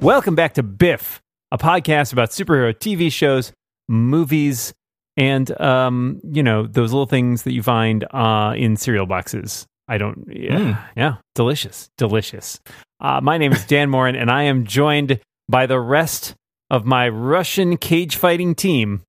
[0.00, 1.20] Welcome back to Biff,
[1.52, 3.52] a podcast about superhero TV shows,
[3.88, 4.72] movies,
[5.16, 9.66] and um, you know those little things that you find uh, in cereal boxes.
[9.88, 10.78] I don't, yeah, Mm.
[10.96, 12.60] yeah, delicious, delicious.
[13.00, 16.34] Uh, my name is Dan Moren, and I am joined by the rest
[16.70, 19.02] of my Russian cage fighting team.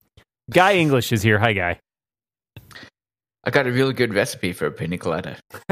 [0.49, 1.37] Guy English is here.
[1.39, 1.79] Hi, Guy.
[3.43, 5.37] I got a really good recipe for a pina colada.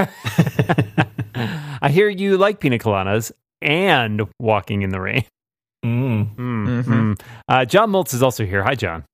[1.36, 3.32] I hear you like pina coladas
[3.62, 5.24] and walking in the rain.
[5.86, 6.36] Mm.
[6.36, 6.84] Mm, Mhm.
[6.84, 7.22] mm.
[7.48, 8.64] Uh, John Moltz is also here.
[8.64, 9.06] Hi, John.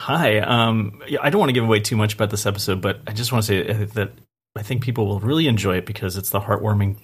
[0.00, 0.38] Hi.
[0.38, 3.32] Um, I don't want to give away too much about this episode, but I just
[3.32, 4.12] want to say uh, that
[4.56, 6.96] I think people will really enjoy it because it's the heartwarming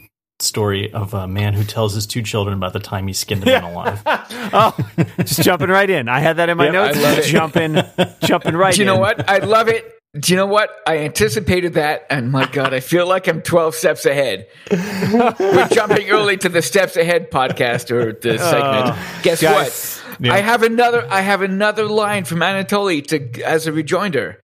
[0.43, 3.47] story of a man who tells his two children about the time he skinned a
[3.61, 4.03] man alive.
[4.07, 4.77] oh,
[5.19, 6.09] just jumping right in.
[6.09, 6.99] I had that in my Yep, notes.
[6.99, 7.25] I love it.
[7.25, 7.77] Jumping,
[8.23, 8.75] jumping right.
[8.75, 9.29] Do you know what?
[9.29, 9.93] I love it.
[10.19, 10.71] Do you know what?
[10.87, 14.47] I anticipated that, and my God, I feel like I'm 12 steps ahead.
[14.71, 19.23] We're jumping early to the steps ahead podcast or the oh, segment.
[19.23, 20.01] Guess guys.
[20.21, 20.31] what?
[20.31, 21.07] I have another.
[21.11, 24.39] I have another line from Anatoly to as a rejoinder.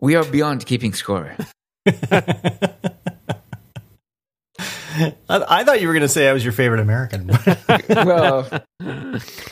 [0.00, 1.36] We are beyond keeping score.
[4.94, 7.30] I, I thought you were going to say I was your favorite American.
[7.88, 8.44] Well,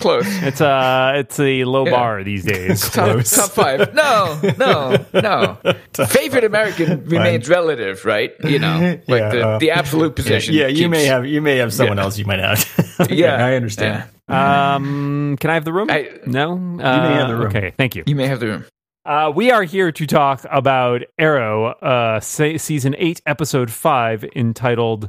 [0.00, 0.24] close.
[0.42, 1.90] It's a it's a low Yeah.
[1.92, 2.80] bar these days.
[2.90, 3.30] Top, Close.
[3.30, 3.94] top five.
[3.94, 5.58] No, no, no.
[6.06, 8.32] Favorite American remains relative, right?
[8.44, 10.54] You know, like Yeah, the, uh, the absolute position.
[10.54, 12.04] yeah, you may have you may have someone Yeah.
[12.04, 12.96] else you might have.
[13.00, 14.04] Okay, Yeah, I understand.
[14.28, 15.90] Um, can I have the room?
[15.90, 16.54] I- no.
[16.54, 17.46] You may have the room.
[17.48, 18.04] Okay, thank you.
[18.06, 18.64] You may have the room.
[19.04, 25.08] Uh, we are here to talk about Arrow, uh, se- season eight, episode five, entitled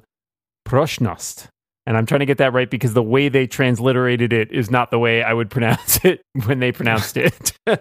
[0.72, 1.48] Proshnost.
[1.86, 4.90] And I'm trying to get that right because the way they transliterated it is not
[4.90, 7.52] the way I would pronounce it when they pronounced it.
[7.68, 7.78] uh,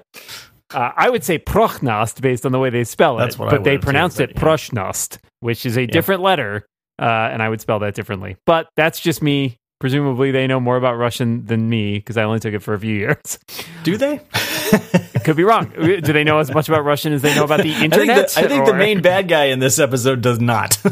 [0.72, 3.64] I would say Prochnost based on the way they spell it, That's what I but
[3.64, 5.18] they pronounced but it yeah.
[5.38, 6.66] Which is a different letter,
[7.00, 8.36] uh, and I would spell that differently.
[8.44, 9.56] But that's just me.
[9.78, 12.78] Presumably, they know more about Russian than me because I only took it for a
[12.78, 13.38] few years.
[13.84, 14.20] Do they?
[15.24, 15.70] Could be wrong.
[15.76, 18.30] Do they know as much about Russian as they know about the I think, internet?
[18.30, 20.78] the, I think the main bad guy in this episode does not.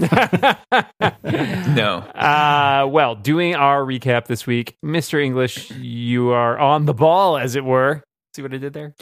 [1.78, 1.98] No.
[1.98, 5.22] Uh, well, doing our recap this week, Mr.
[5.22, 8.02] English, you are on the ball, as it were.
[8.34, 8.94] See what I did there?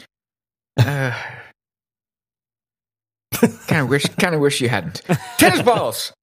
[3.39, 5.01] Uh, kind of wish, kind of wish you hadn't.
[5.37, 6.13] Tennis balls.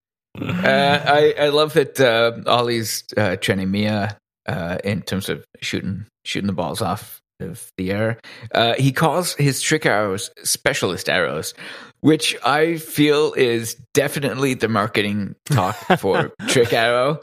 [0.41, 4.16] Uh, I I love that uh, Ollie's uh, training Mia
[4.47, 8.19] uh, in terms of shooting shooting the balls off of the air.
[8.55, 11.55] Uh, he calls his trick arrows specialist arrows,
[12.00, 17.21] which I feel is definitely the marketing talk for trick arrow.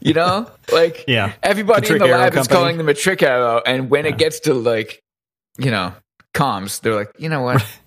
[0.00, 1.32] You know, like yeah.
[1.42, 4.12] everybody The in the lab is calling them a trick arrow, and when Yeah.
[4.12, 5.02] it gets to like,
[5.58, 5.94] you know,
[6.34, 7.64] comms, they're like, you know what,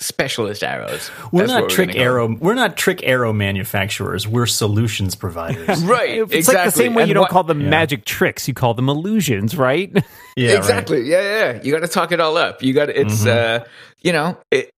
[0.00, 1.10] specialist arrows.
[1.30, 2.36] We're That's not what trick gonna go arrow.
[2.40, 4.26] We're not trick arrow manufacturers.
[4.26, 5.66] We're solutions providers.
[5.68, 5.84] with.
[5.88, 6.54] Right, It's exactly.
[6.56, 7.68] like the same way And you don't what- call them Yeah.
[7.68, 9.90] magic tricks, you call them illusions, right?
[10.36, 10.58] Yeah, right.
[10.58, 11.02] exactly.
[11.10, 11.20] Yeah,
[11.52, 11.60] yeah.
[11.62, 12.62] You got to talk it all up.
[12.62, 12.98] You got to.
[12.98, 13.60] It's Mhm.
[13.60, 13.64] uh,
[14.00, 14.70] you know, it.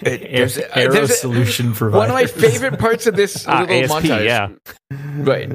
[0.00, 1.98] It there's, uh, arrow there's a- solution provider.
[1.98, 4.24] one of my favorite parts of this Ah, little ASP, montage.
[4.24, 4.48] yeah.
[5.18, 5.50] Right.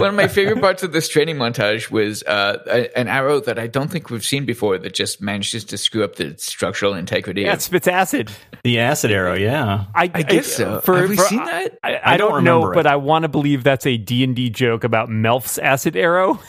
[0.00, 3.58] One of my favorite parts of this training montage was uh, a, an arrow that
[3.58, 7.42] I don't think we've seen before that just manages to screw up the structural integrity.
[7.42, 8.30] Yeah, of it spits acid.
[8.64, 9.34] the acid arrow.
[9.34, 9.84] Yeah.
[9.94, 10.80] I, I guess so.
[10.80, 11.78] For, Have we for- seen that?
[11.82, 12.74] I, I, I don't don't, know, it.
[12.74, 16.40] but I want to believe that's a D&D joke about Melf's acid arrow.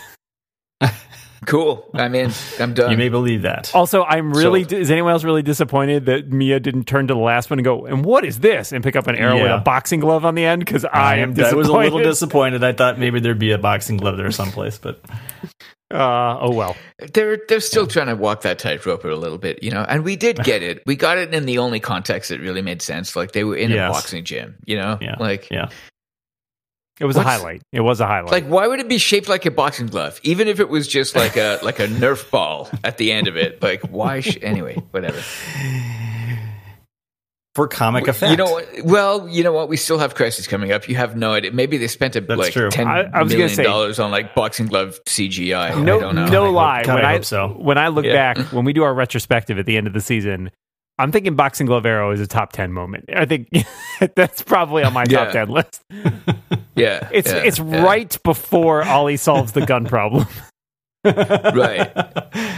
[1.45, 1.89] Cool.
[1.93, 2.31] I'm in.
[2.59, 2.91] I'm done.
[2.91, 3.73] You may believe that.
[3.75, 4.63] Also, I'm really.
[4.63, 4.73] Sold.
[4.73, 7.85] Is anyone else really disappointed that Mia didn't turn to the last one and go,
[7.85, 8.71] and what is this?
[8.71, 10.65] And pick up an arrow with a boxing glove on the end?
[10.65, 12.63] Because I, am I was a little disappointed.
[12.63, 14.99] I thought maybe there'd be a boxing glove there someplace, but
[15.89, 16.75] Uh, oh, well.
[17.13, 19.85] they're they're still trying to walk that tightrope a little bit, you know.
[19.87, 20.83] And we did get it.
[20.85, 23.15] We got it in the only context that really made sense.
[23.15, 24.97] Like they were in a boxing gym, you know.
[24.99, 25.69] yeah, Like yeah.
[26.99, 27.61] It was a highlight.
[27.71, 28.31] It was a highlight.
[28.31, 30.19] like why would it be shaped like a boxing glove?
[30.23, 33.37] Even if it was just like a like a Nerf ball at the end of
[33.37, 33.61] it.
[33.61, 34.21] Like why?
[34.21, 35.21] Sh- anyway, whatever.
[37.55, 38.69] For comic effect, You know what?
[38.83, 39.67] Well, you know what?
[39.67, 40.87] We still have crisis coming up.
[40.87, 41.51] You have no idea.
[41.51, 42.69] Maybe they spent a, That's like true.
[42.69, 45.83] ten I- I was million say- dollars on like boxing glove CGI.
[45.83, 46.27] no, I don't know.
[46.27, 46.83] no lie.
[46.83, 47.47] God, when I I hope so.
[47.47, 48.33] when I look Yeah.
[48.33, 50.51] back, when we do our retrospective at the end of the season,
[50.99, 53.05] I'm thinking boxing glove arrow is a top ten moment.
[53.15, 53.49] I think
[54.15, 55.81] that's probably on my top ten list.
[56.77, 57.83] Yeah, It's yeah, it's yeah.
[57.83, 60.27] right before Ollie solves the gun problem.
[61.03, 61.91] right.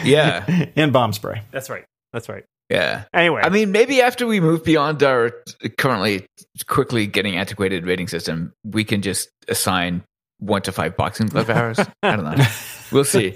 [0.03, 0.45] Yeah,
[0.75, 1.41] and bomb spray.
[1.51, 1.85] That's right.
[2.13, 2.43] That's right.
[2.69, 3.03] yeah.
[3.13, 5.31] Anyway, I mean, maybe after we move beyond our
[5.77, 6.25] currently
[6.67, 10.03] quickly getting antiquated rating system, we can just assign
[10.39, 11.79] one to five boxing glove hours.
[12.01, 12.45] I don't know.
[12.91, 13.35] We'll see.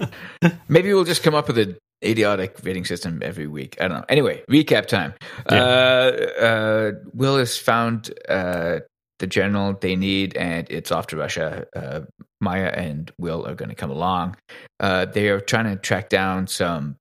[0.68, 3.76] Maybe we'll just come up with an idiotic rating system every week.
[3.80, 4.04] I don't know.
[4.08, 5.14] Anyway, recap time.
[5.48, 8.80] Uh, uh, Will has found uh,
[9.18, 11.66] the general they need, and it's off to Russia.
[11.74, 12.00] Uh,
[12.40, 14.36] Maya and Will are going to come along.
[14.80, 16.96] Uh, they are trying to track down some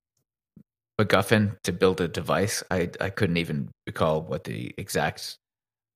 [1.00, 2.64] MacGuffin to build a device.
[2.70, 5.38] I I couldn't even recall what the exact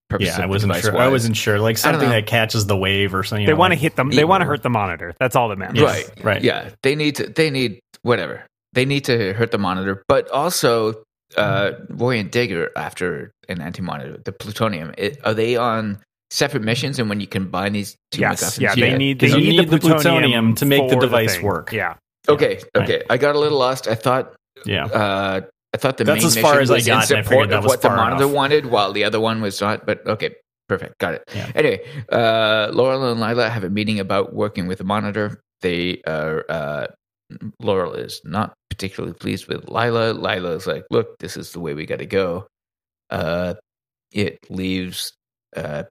[0.10, 0.28] purpose.
[0.28, 0.94] Yeah, I wasn't sure.
[0.94, 1.02] Was.
[1.02, 1.60] I wasn't sure.
[1.60, 3.44] Like something that catches the wave or something.
[3.44, 4.10] you They know, want to like- hit them.
[4.10, 5.14] They want to hurt the monitor.
[5.19, 5.80] That's all that matters.
[5.80, 6.24] Yes, Right.
[6.25, 6.42] Right.
[6.44, 7.28] Yeah, they need to.
[7.28, 8.46] They need whatever.
[8.74, 11.04] They need to hurt the monitor, but also
[11.36, 14.94] uh, Roy and Digger after an anti monitor, the plutonium.
[14.98, 16.00] It, are they on
[16.31, 17.00] separate missions?
[17.00, 18.44] And when you combine these two Yes.
[18.44, 18.74] MacGuffins, Yeah.
[18.75, 19.19] you- They need.
[19.19, 21.45] They 'cause you need, need the the plutonium plutonium to make the device thing.
[21.45, 21.71] work.
[21.71, 21.95] Yeah.
[22.29, 22.83] Okay, Right.
[22.89, 23.03] okay.
[23.09, 23.88] I got a little lost.
[23.88, 24.33] I thought.
[24.65, 24.85] Yeah.
[24.85, 25.41] Uh,
[25.74, 27.29] I thought the That's main as far mission as I was got, in and I
[27.29, 28.35] figured support of what the monitor enough.
[28.35, 29.85] wanted, while the other one was not.
[29.85, 30.31] But okay,
[30.68, 31.24] perfect, got it.
[31.35, 31.51] Yeah.
[31.56, 31.79] Anyway,
[32.12, 35.39] uh, Laurel and Lyla have a meeting about working with the monitor.
[35.62, 36.45] They are.
[36.50, 36.88] Uh,
[37.62, 40.13] Laurel is not particularly pleased with Lyla.
[40.13, 42.47] Lyla is like, "Look, this is the way we got to go."
[43.09, 43.53] Uh,
[44.12, 45.13] it leaves
[45.56, 45.83] uh,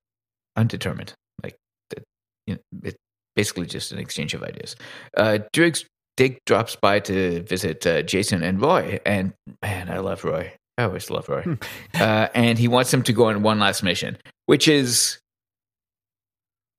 [0.57, 1.13] undetermined.
[1.43, 1.57] Like,
[1.91, 2.05] that,
[2.47, 2.97] you know, it's
[3.35, 4.77] basically just an exchange of ideas.
[5.17, 5.85] Uh, Driggs
[6.17, 10.51] Dig drops by to visit uh, Jason and Roy, and man, I love Roy.
[10.79, 11.45] I always love Roy.
[11.95, 14.17] uh, and he wants him to go on one last mission,
[14.47, 15.19] which is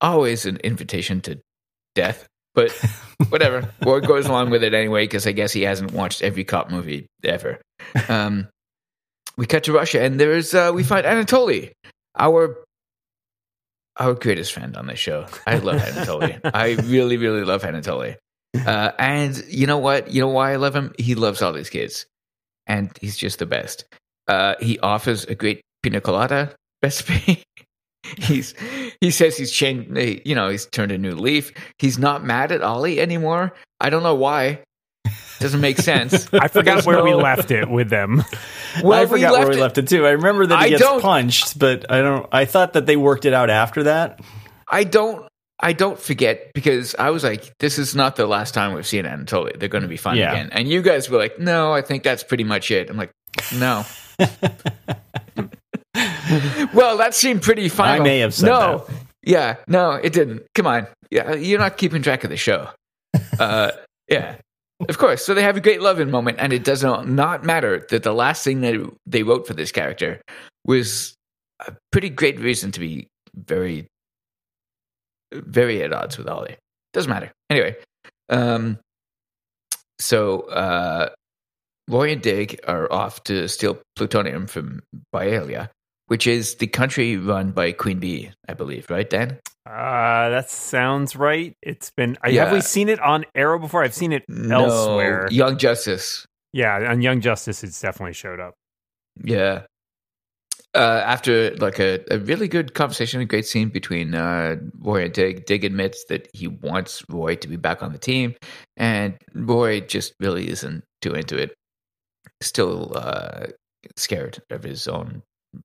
[0.01, 1.39] always an invitation to
[1.93, 2.27] death.
[2.55, 2.71] But
[3.29, 6.71] whatever, Roy goes along with it anyway because I guess he hasn't watched every cop
[6.71, 7.61] movie ever.
[8.09, 8.49] Um,
[9.37, 11.73] we cut to Russia, and there's uh, we find Anatoly,
[12.17, 12.57] our
[13.99, 15.25] our greatest friend on this show.
[15.45, 16.39] I love Anatoly.
[16.53, 18.15] I really, really love Anatoly.
[18.65, 20.11] Uh, and you know what?
[20.11, 20.93] You know why I love him?
[20.97, 22.05] He loves all these kids,
[22.65, 23.85] and he's just the best.
[24.27, 27.43] Uh, he offers a great pina colada recipe.
[28.17, 28.53] he's
[29.01, 29.95] he says he's changed.
[30.25, 31.51] You know, he's turned a new leaf.
[31.79, 33.53] He's not mad at Ollie anymore.
[33.79, 34.59] I don't know why.
[35.39, 36.27] Doesn't make sense.
[36.33, 38.23] I forgot There's where we left it with them.
[38.83, 40.05] Well, I forgot where we it- left it too.
[40.05, 42.27] I remember that he I gets don't- punched, but I don't.
[42.31, 44.19] I thought that they worked it out after that.
[44.67, 45.25] I don't.
[45.59, 49.05] I don't forget because I was like, "This is not the last time we've seen
[49.05, 49.57] Anatoly.
[49.59, 50.31] They're going to be fine Yeah.
[50.33, 53.11] again." And you guys were like, "No, I think that's pretty much it." I'm like,
[53.55, 53.83] "No."
[56.73, 58.01] well, that seemed pretty final.
[58.01, 58.85] I may have said no.
[59.23, 60.43] Yeah, no, it didn't.
[60.55, 62.69] Come on, yeah, you're not keeping track of the show.
[63.39, 63.71] Uh,
[64.09, 64.35] yeah,
[64.87, 65.25] of course.
[65.25, 68.43] So they have a great loving moment, and it does not matter that the last
[68.43, 70.21] thing that they wrote for this character
[70.65, 71.15] was
[71.65, 73.87] a pretty great reason to be very,
[75.33, 76.57] very at odds with Ollie.
[76.93, 77.31] Doesn't matter.
[77.49, 77.75] Anyway,
[78.29, 78.79] um,
[79.99, 81.09] so uh,
[81.87, 84.83] Roy and Dig are off to steal plutonium from
[85.13, 85.69] Bialya,
[86.07, 89.39] which is the country run by Queen Bee, I believe, right, Dan?
[89.65, 91.55] Uh, that sounds right.
[91.61, 92.17] It's been.
[92.25, 92.45] Yeah.
[92.45, 93.83] Have we seen it on Arrow before?
[93.83, 95.27] I've seen it elsewhere.
[95.29, 96.25] Young Justice.
[96.53, 98.53] Yeah, on Young Justice, it's definitely showed up.
[99.23, 99.63] Yeah.
[100.73, 105.13] Uh, after like a, a really good conversation, a great scene between uh, Roy and
[105.13, 105.45] Dig.
[105.45, 108.35] Dig admits that he wants Roy to be back on the team,
[108.77, 111.55] and Roy just really isn't too into it.
[112.41, 113.47] Still uh,
[113.95, 115.23] scared of his own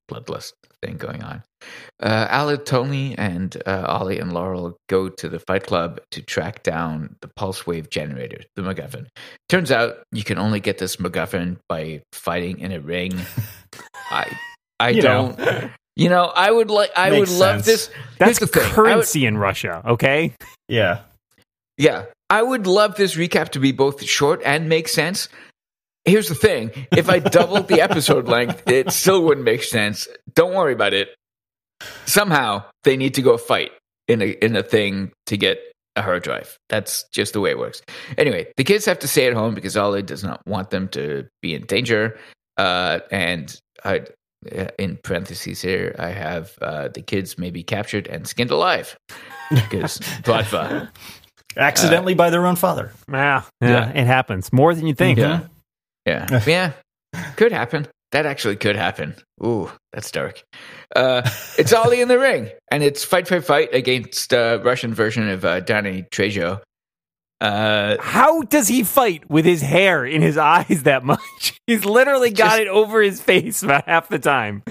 [0.09, 0.53] bloodlust
[0.83, 1.43] thing going on.
[2.01, 7.15] Uh, Anatoly, and uh, Ollie and Laurel go to the Fight Club to track down
[7.21, 9.07] the pulse wave generator, the MacGuffin.
[9.49, 13.13] Turns out you can only get this MacGuffin by fighting in a ring.
[14.11, 14.37] I
[14.79, 15.39] I You don't.
[15.95, 16.89] You know, I would like.
[16.95, 17.89] I Makes would love this.
[18.17, 18.49] That's the.
[18.59, 19.81] I would- currency in Russia.
[19.85, 20.33] Okay.
[20.67, 21.01] Yeah.
[21.77, 25.29] yeah, I would love this recap to be both short and make sense.
[26.05, 30.07] Here's the thing: if I doubled the episode length, it still wouldn't make sense.
[30.35, 31.09] Don't worry about it.
[32.05, 33.71] Somehow they need to go fight
[34.07, 35.59] in a in a thing to get
[35.95, 36.57] a hard drive.
[36.69, 37.81] That's just the way it works.
[38.17, 41.27] Anyway, the kids have to stay at home because Ollie does not want them to
[41.41, 42.17] be in danger.
[42.57, 44.01] Uh, and I,
[44.79, 48.95] in parentheses here, I have uh, the kids may be captured and skinned alive
[49.49, 50.89] because Bratva.
[51.55, 52.91] Accidentally by their own father.
[53.11, 53.89] Yeah, yeah, Yeah.
[54.01, 55.19] it happens more than you think.
[55.19, 55.41] Yeah.
[56.05, 56.41] Yeah.
[56.47, 56.71] Yeah.
[57.35, 57.87] Could happen.
[58.11, 59.15] That actually could happen.
[59.43, 60.43] Ooh, that's dark.
[60.95, 65.29] Uh, it's Ollie in the ring, and it's fight, fight, fight against uh, Russian version
[65.29, 66.61] of uh, Danny Trejo.
[67.41, 71.59] Uh, How does he fight with his hair in his eyes that much?
[71.67, 74.63] He's literally got Just- it over his face about half the time.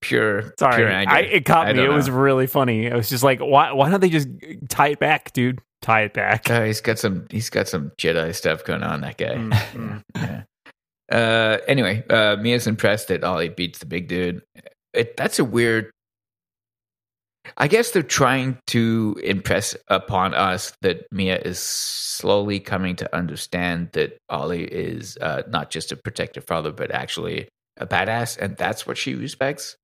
[0.00, 1.12] pure, Sorry, pure anger.
[1.12, 1.80] I, it caught I me.
[1.82, 2.86] It don't was really funny.
[2.86, 3.72] It was just like, why?
[3.72, 4.28] Why don't they just
[4.68, 5.60] tie it back, dude?
[5.82, 6.50] Tie it back.
[6.50, 7.26] Uh, he's got some.
[7.30, 9.02] He's got some Jedi stuff going on.
[9.02, 9.34] That guy.
[9.34, 10.02] Mm, mm.
[10.16, 10.42] Yeah.
[11.10, 14.42] Uh, anyway, uh, Mia's impressed that Ollie beats the big dude.
[14.92, 15.90] It, that's a weird.
[17.56, 23.90] I guess they're trying to impress upon us that Mia is slowly coming to understand
[23.92, 28.84] that Ollie is uh, not just a protective father, but actually a badass, and that's
[28.84, 29.76] what she respects.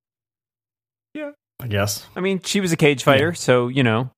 [1.15, 1.33] Yeah.
[1.61, 2.05] I guess.
[2.17, 4.11] I mean, she was a cage fighter, so you know,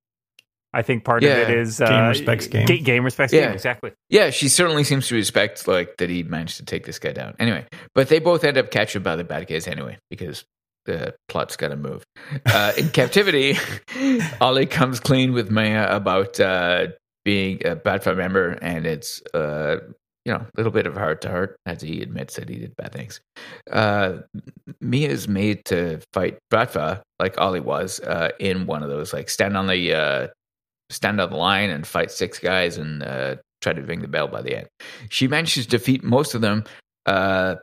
[0.75, 1.39] I think part of Yeah.
[1.39, 2.67] it is uh, Game respects game.
[2.67, 3.47] ga- game respects Yeah.
[3.47, 3.53] game.
[3.55, 3.93] Exactly.
[4.11, 7.35] Yeah, she certainly seems to respect like that he managed to take this guy down.
[7.39, 7.65] Anyway,
[7.95, 10.45] but they both end up captured by the bad guys anyway because
[10.87, 12.03] the plot's got to move.
[12.45, 13.57] Uh, in captivity,
[14.41, 16.89] Ollie comes clean with Maya about uh,
[17.25, 19.79] being a bad Bratva member, and it's uh,
[20.27, 22.75] you know a little bit of heart to heart as he admits that he did
[22.77, 23.21] bad things.
[23.71, 24.19] Uh,
[24.81, 29.31] Mia is made to fight Bratva like Ollie was uh, in one of those like
[29.31, 30.27] stand on the uh,
[30.95, 34.29] stand on the line and fight six guys and uh, try to ring the bell
[34.29, 34.69] by the end.
[35.11, 36.65] She manages to defeat most of them,
[37.07, 37.57] uh,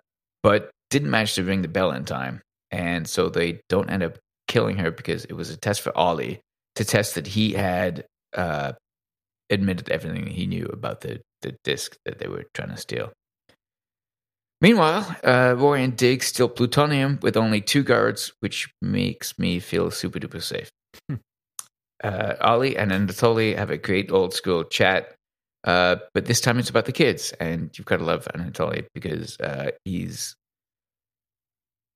[0.43, 4.17] but didn't manage to ring the bell in time, and so they don't end up
[4.47, 6.41] killing her because it was a test for Ollie
[6.75, 8.73] to test that he had uh,
[9.49, 13.11] admitted everything he knew about the the disc that they were trying to steal.
[14.61, 20.19] Meanwhile, uh, and Dig steal plutonium with only two guards, which makes me feel super
[20.19, 20.71] duper safe.
[22.03, 25.15] Uh, Ollie and Anatoly have a great old school chat,
[25.63, 29.39] uh, but this time it's about the kids, and you've got to love Anatoly because
[29.39, 30.35] uh, he's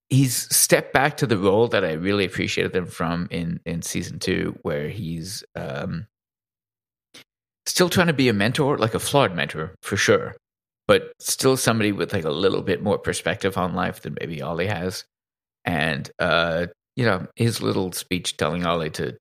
[0.10, 4.20] he's stepped back to the role that I really appreciated him from in in season
[4.20, 6.08] two, where he's um,
[7.66, 10.36] still trying to be a mentor, like a flawed mentor for sure,
[10.88, 14.68] but still somebody with like a little bit more perspective on life than maybe Ollie
[14.68, 15.04] has.
[15.66, 19.18] And uh, you know, his little speech telling Ollie to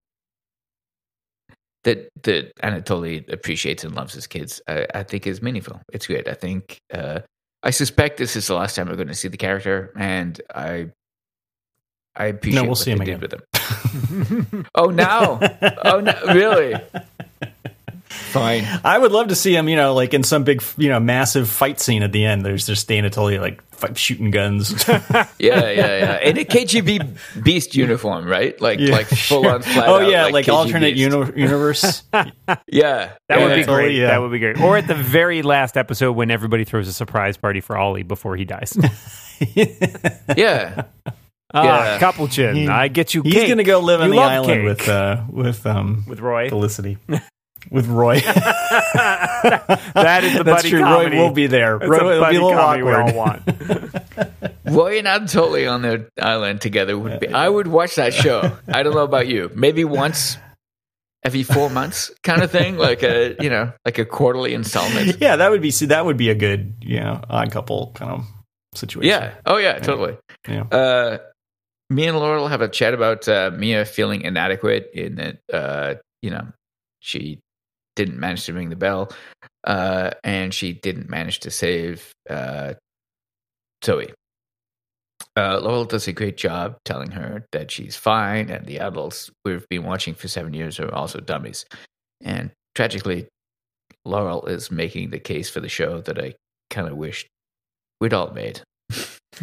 [1.84, 5.80] that that Anatoly appreciates and loves his kids, I, I think is meaningful.
[5.92, 6.28] It's great.
[6.28, 7.20] I think uh,
[7.62, 10.90] I suspect this is the last time we're going to see the character, and I
[12.16, 13.20] I appreciate no, we'll what see him again.
[13.20, 14.66] with him.
[14.74, 15.40] Oh, no!
[15.84, 16.74] oh no, really?
[18.08, 18.64] Fine.
[18.84, 21.48] I would love to see him, you know, like in some big, you know, massive
[21.48, 22.44] fight scene at the end.
[22.44, 24.72] There's just Anatoly like fight, shooting guns.
[24.88, 26.18] Yeah, yeah, yeah.
[26.20, 28.58] In a KGB beast uniform, right?
[28.60, 28.92] Like, Yeah.
[28.92, 29.88] like full on flat.
[29.88, 32.02] oh out, yeah, like, KGB alternate uni- universe.
[32.66, 33.54] Yeah, That would yeah.
[33.56, 33.94] be Anatoly, great.
[33.96, 34.06] yeah.
[34.08, 34.60] That would be great.
[34.60, 38.36] Or at the very last episode when everybody throws a surprise party for Ollie before
[38.36, 38.76] he dies.
[40.36, 40.84] Yeah,
[41.54, 41.98] ah, Yeah.
[42.00, 43.22] Kapiushon, He- I get you.
[43.22, 43.46] He's cake.
[43.48, 44.64] going to go live on the island cake.
[44.64, 46.48] with uh, with um with Roy.
[46.48, 46.98] Felicity.
[47.70, 48.20] With Roy.
[48.94, 50.80] that is the That's buddy true.
[50.80, 51.16] comedy.
[51.16, 51.78] Roy will be there.
[51.78, 53.14] That's Roy, a it'll buddy be a little comedy we awkward.
[53.14, 53.42] all want.
[54.66, 57.28] Roy and Anatoly on their island together would be.
[57.28, 58.56] I would watch that show.
[58.68, 59.50] I don't know about you.
[59.54, 60.36] Maybe once
[61.24, 65.18] every four months, kind of thing, like a you know, like a quarterly installment.
[65.20, 68.10] Yeah, that would be see that would be a good, you know, odd couple kind
[68.12, 68.24] of
[68.74, 69.08] situation.
[69.08, 69.34] Yeah.
[69.46, 69.78] Oh yeah.
[69.78, 70.16] Totally.
[70.48, 70.62] Yeah.
[70.64, 71.18] Uh,
[71.90, 76.30] me and Laurel have a chat about uh, Mia feeling inadequate in that uh, you
[76.30, 76.46] know
[77.00, 77.40] she
[77.96, 79.12] didn't manage to ring the bell,
[79.64, 82.74] uh, and she didn't manage to save uh,
[83.84, 84.12] Zoe.
[85.36, 89.68] Uh, Laurel does a great job telling her that she's fine, and the adults we've
[89.68, 91.64] been watching for seven years are also dummies.
[92.22, 93.28] And tragically,
[94.04, 96.34] Laurel is making the case for the show that I
[96.70, 97.26] kind of wished
[98.00, 98.60] we'd all made.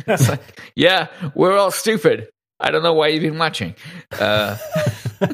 [0.08, 2.30] it's like, yeah, we're all stupid.
[2.60, 3.76] I don't know why you've been watching.
[4.12, 4.58] Uh,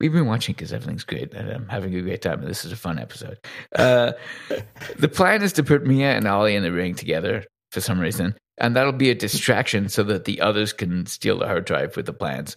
[0.00, 2.40] we've been watching because everything's great and I'm having a great time.
[2.40, 3.38] And this is a fun episode.
[3.74, 4.12] Uh,
[4.98, 8.36] the plan is to put Mia and Ollie in the ring together for some reason,
[8.58, 12.06] and that'll be a distraction so that the others can steal the hard drive with
[12.06, 12.56] the plans.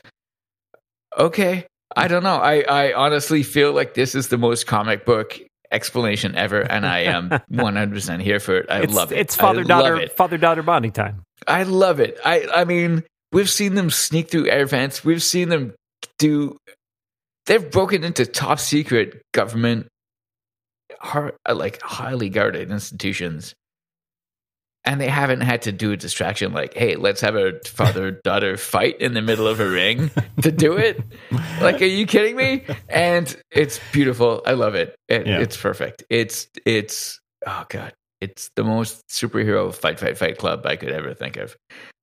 [1.17, 1.65] Okay,
[1.95, 2.37] I don't know.
[2.37, 5.39] I, I honestly feel like this is the most comic book
[5.71, 8.67] explanation ever, and I am 100% here for it.
[8.69, 9.17] I it's, love it.
[9.17, 11.23] It's father daughter father daughter bonding time.
[11.47, 12.19] I love it.
[12.23, 15.03] I I mean, we've seen them sneak through air vents.
[15.03, 15.73] We've seen them
[16.17, 16.57] do.
[17.49, 19.87] They've broken into top secret government,
[20.99, 23.55] har- like highly guarded institutions,
[24.85, 28.55] and they haven't had to do a distraction like, "Hey, let's have a father daughter
[28.73, 30.11] fight in the middle of a ring
[30.43, 31.01] to do it."
[31.59, 32.65] Like, are you kidding me?
[32.87, 34.41] And it's beautiful.
[34.45, 34.95] I love it.
[35.07, 35.39] It- Yeah.
[35.39, 36.03] It's perfect.
[36.09, 41.13] It's it's oh god, it's the most superhero fight fight fight club I could ever
[41.15, 41.55] think of.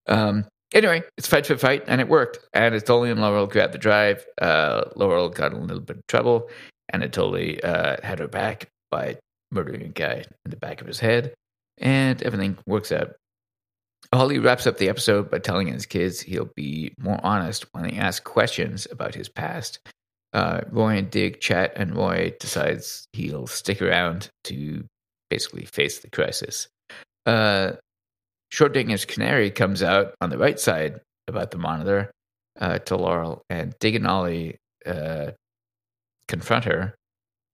[0.08, 2.38] Um, anyway, it's fight fight fight, and it worked.
[2.52, 4.24] And Anatoly and Laurel grabbed the drive.
[4.40, 6.50] Uh, Laurel got in a little bit of trouble,
[6.88, 9.18] and Anatoly uh, had her back by
[9.50, 11.34] murdering a guy in the back of his head,
[11.78, 13.16] and everything works out.
[14.12, 17.96] Ollie wraps up the episode by telling his kids he'll be more honest when they
[17.96, 19.80] ask questions about his past.
[20.32, 24.84] Uh, Roy and Dig chat, and Roy decides he'll stick around to
[25.30, 26.68] basically face the crisis.
[27.24, 27.72] Uh,
[28.52, 32.10] Schrodinger's canary comes out on the right side about the monitor
[32.60, 35.32] uh, to Laurel, and Dig and Ollie uh,
[36.28, 36.94] confront her,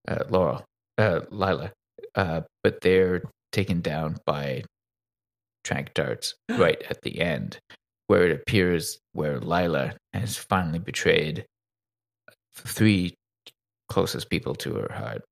[0.09, 0.65] uh, Laurel,
[0.99, 1.73] uh, Lyla,
[2.15, 3.23] uh, but they're
[3.53, 4.63] taken down by
[5.65, 7.59] trank darts right at the end,
[8.07, 11.45] where it appears where Lyla has finally betrayed
[12.55, 13.15] three
[13.89, 15.23] closest people to her heart,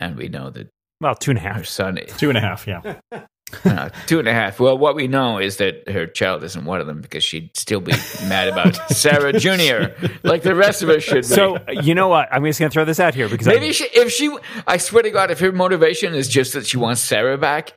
[0.00, 0.68] and we know that
[1.00, 1.52] Well, two and a half.
[1.52, 1.66] her half.
[1.66, 2.96] son Two and a half, yeah.
[3.64, 4.58] uh, two and a half.
[4.60, 7.80] Well, what we know is that her child isn't one of them because she'd still
[7.80, 7.92] be
[8.28, 11.16] mad about Sarah Junior, like the rest of us should.
[11.16, 11.22] Be.
[11.22, 12.28] So you know what?
[12.32, 14.34] I'm just gonna throw this out here because I- maybe she, if she,
[14.66, 17.74] I swear to God, if her motivation is just that she wants Sarah back,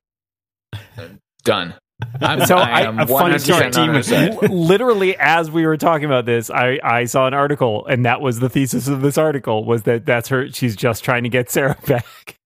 [1.43, 1.75] done.
[2.19, 3.71] I'm, So I I, a funny story.
[4.49, 8.39] Literally, as we were talking about this, I, I saw an article, and that was
[8.41, 10.51] the thesis of this article: was that that's her.
[10.51, 12.37] She's just trying to get Sarah back.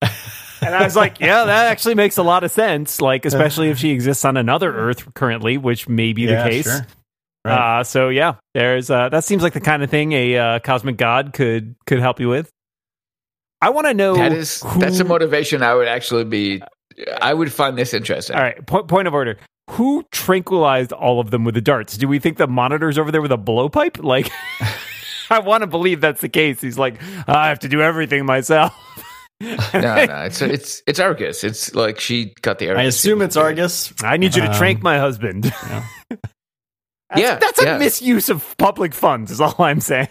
[0.62, 3.00] And I was like, yeah, that actually makes a lot of sense.
[3.02, 6.66] Like, especially if she exists on another Earth currently, which may be Yeah, the case.
[6.66, 6.86] sure.
[7.46, 7.80] Right.
[7.80, 10.98] Uh, so yeah, there's uh, that seems like the kind of thing a uh, cosmic
[10.98, 12.50] god could could help you with.
[13.62, 16.62] I want to know That is who- that's a motivation I would actually be.
[17.22, 18.36] I would find this interesting.
[18.36, 19.38] All right, po- point of order.
[19.72, 21.96] Who tranquilized all of them with the darts?
[21.96, 24.04] Do we think the monitor's over there with a blowpipe?
[24.04, 24.30] Like,
[25.30, 26.60] I want to believe that's the case.
[26.60, 26.96] He's like,
[27.28, 28.74] I have to do everything myself.
[29.42, 31.44] No, no, it's it's it's Argus.
[31.44, 32.72] It's like she got the.
[32.72, 33.94] I assume it's Argus.
[34.04, 35.46] I need you to Um, trank my husband.
[35.46, 35.86] yeah.
[37.12, 37.78] That's, Yeah, that's a yeah.
[37.80, 39.32] misuse of public funds.
[39.32, 40.10] Is all I'm saying.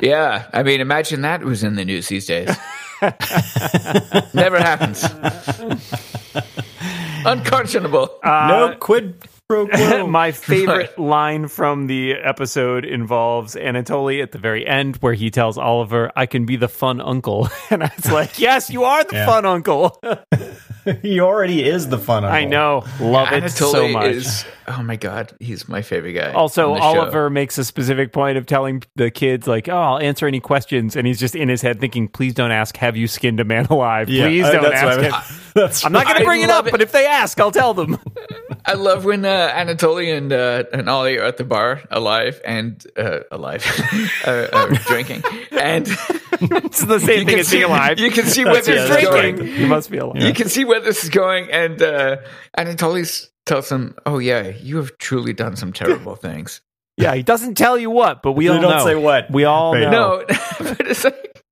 [0.00, 2.48] Yeah, I mean, imagine that was in the news these days.
[4.32, 5.02] Never happens.
[7.26, 8.10] Unconscionable.
[8.22, 9.29] Uh, no quid pro quo.
[10.06, 15.58] my favorite line from the episode involves Anatoly at the very end, where he tells
[15.58, 19.16] Oliver, "I can be the fun uncle," and I was like, "Yes, you are the
[19.16, 19.26] Yeah.
[19.26, 20.00] fun uncle."
[21.02, 22.24] he already is the fun.
[22.24, 24.06] I know, love it so much.
[24.06, 24.44] is.
[24.68, 26.32] Oh my god, he's my favorite guy.
[26.32, 27.00] Also, on the show.
[27.00, 30.96] Oliver makes a specific point of telling the kids, like, "Oh, I'll answer any questions,"
[30.96, 33.66] and he's just in his head thinking, "Please don't ask, have you skinned a man
[33.66, 34.08] alive?
[34.08, 35.40] Yeah, Please uh, don't that's ask what I him." mean.
[35.52, 36.70] That's I'm not going to bring it up, it.
[36.70, 37.98] but if they ask, I'll tell them.
[38.66, 42.80] I love when uh, Anatoly and uh, and Ollie are at the bar, alive and
[42.96, 43.66] uh, alive,
[44.24, 45.88] uh, uh, drinking, and
[46.40, 47.98] it's the same you thing can as being see- alive.
[47.98, 49.60] You can see where If this yeah, is that's drinking, going.
[49.60, 50.22] you must be alive.
[50.22, 52.16] You can see where this is going, and uh,
[52.58, 56.60] Anatoly tells him, "Oh yeah, you have truly done some terrible things."
[56.96, 58.84] Yeah, he doesn't tell you what, but we They all don't know.
[58.84, 59.30] say what.
[59.30, 59.90] We all Right.
[59.90, 59.90] know.
[59.90, 60.24] No,
[60.58, 61.42] but it's like,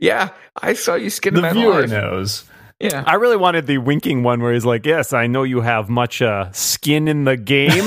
[0.00, 0.28] yeah,
[0.60, 1.90] I saw you skin a the man viewer alive.
[1.90, 2.44] knows.
[2.78, 5.88] Yeah, I really wanted the winking one where he's like, "Yes, I know you have
[5.88, 7.70] much uh, skin in the game."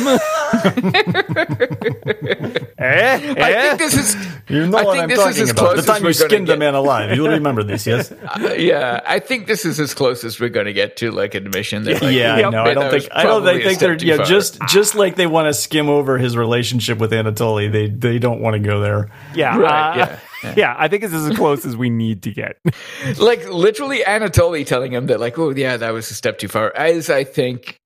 [2.79, 3.33] eh?
[3.37, 3.61] I Eh?
[3.61, 4.15] think this is.
[4.49, 5.59] You know I what think I'm this is talking as about.
[5.61, 6.59] close The as time we're you gonna skinned a get.
[6.59, 7.15] man alive.
[7.15, 8.11] You'll remember this, yes?
[8.29, 11.35] Uh, yeah, I think this is as close as we're going to get to like
[11.35, 11.83] admission.
[11.83, 13.79] That, like, yeah, no, I that don't was think I don't probably think, a think
[13.79, 14.25] they're too yeah far.
[14.25, 17.71] just just like they want to skim over his relationship with Anatoly.
[17.71, 19.09] They they don't want to go there.
[19.35, 20.75] yeah, Right, uh, yeah, yeah, yeah.
[20.77, 22.57] I think this is as close as we need to get.
[23.17, 26.75] like literally Anatoly telling him that, like, oh yeah, that was a step too far.
[26.75, 27.79] As I think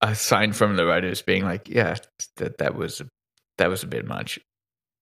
[0.00, 1.96] a sign from the writers being like, yeah,
[2.36, 3.02] that that was
[3.58, 4.38] that was a bit much.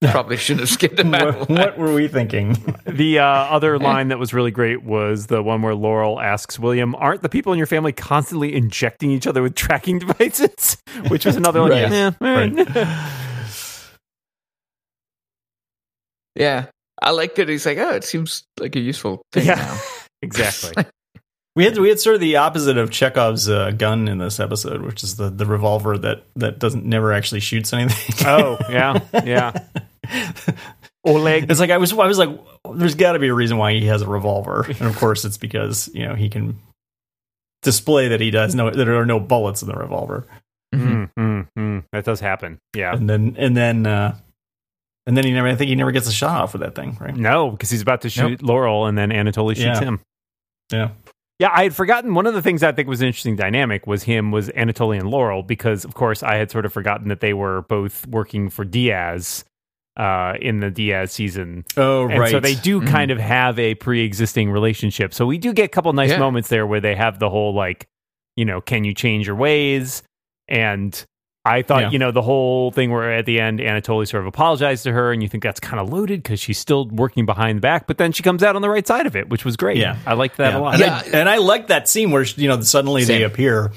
[0.12, 1.34] Probably shouldn't have skipped man.
[1.34, 2.56] What, what were we thinking?
[2.86, 6.94] The uh, other line that was really great was the one where Laurel asks William,
[6.94, 11.36] "Aren't the people in your family constantly injecting each other with tracking devices?" Which was
[11.36, 11.70] another one.
[11.70, 11.90] Right.
[11.92, 13.27] Yeah, all right.
[16.38, 16.66] Yeah,
[17.02, 17.48] I like that.
[17.48, 19.56] He's like, oh, it seems like a useful thing Yeah.
[19.56, 19.80] now.
[20.22, 20.84] exactly.
[21.56, 24.80] We had we had sort of the opposite of Chekhov's uh, gun in this episode,
[24.82, 28.14] which is the, the revolver that that doesn't never actually shoots anything.
[28.28, 29.52] Oh, yeah, yeah.
[31.04, 31.50] Oleg.
[31.50, 32.28] It's like I was I was like,
[32.74, 35.36] there's got to be a reason why he has a revolver, and of course it's
[35.38, 36.60] because you know he can
[37.62, 40.26] display that he does no there are no bullets in the revolver,
[40.72, 41.84] Mm, mm, mm.
[41.92, 42.58] That does happen.
[42.76, 42.94] Yeah.
[42.94, 44.16] and then and then uh,
[45.08, 46.96] and then he never I think he never gets a shot off with that thing,
[47.00, 47.16] right?
[47.16, 49.80] No, because he's about to shoot Laurel, and then Anatoly shoots Yeah.
[49.80, 50.00] him.
[50.72, 50.90] Yeah,
[51.40, 54.02] Yeah, I had forgotten one of the things I think was an interesting dynamic was
[54.04, 57.32] him was Anatoly and Laurel because of course I had sort of forgotten that they
[57.32, 59.44] were both working for Diaz
[59.96, 61.64] uh, in the Diaz season.
[61.76, 62.30] oh And right.
[62.30, 62.86] so they do Mhm.
[62.88, 65.12] kind of have a pre-existing relationship.
[65.14, 66.18] So we do get a couple nice Yeah.
[66.20, 67.86] moments there where they have the whole like,
[68.36, 70.02] you know, can you change your ways?
[70.48, 71.04] And
[71.48, 71.90] I thought, Yeah.
[71.90, 75.12] you know, the whole thing where at the end Anatoly sort of apologized to her,
[75.12, 77.98] and you think that's kind of loaded because she's still working behind the back, but
[77.98, 79.78] then she comes out on the right side of it, which was great.
[79.78, 79.96] Yeah.
[80.06, 80.58] I liked that yeah.
[80.58, 80.74] a lot.
[80.74, 81.02] And, Yeah.
[81.04, 83.72] I, and I like that scene where you know suddenly they appear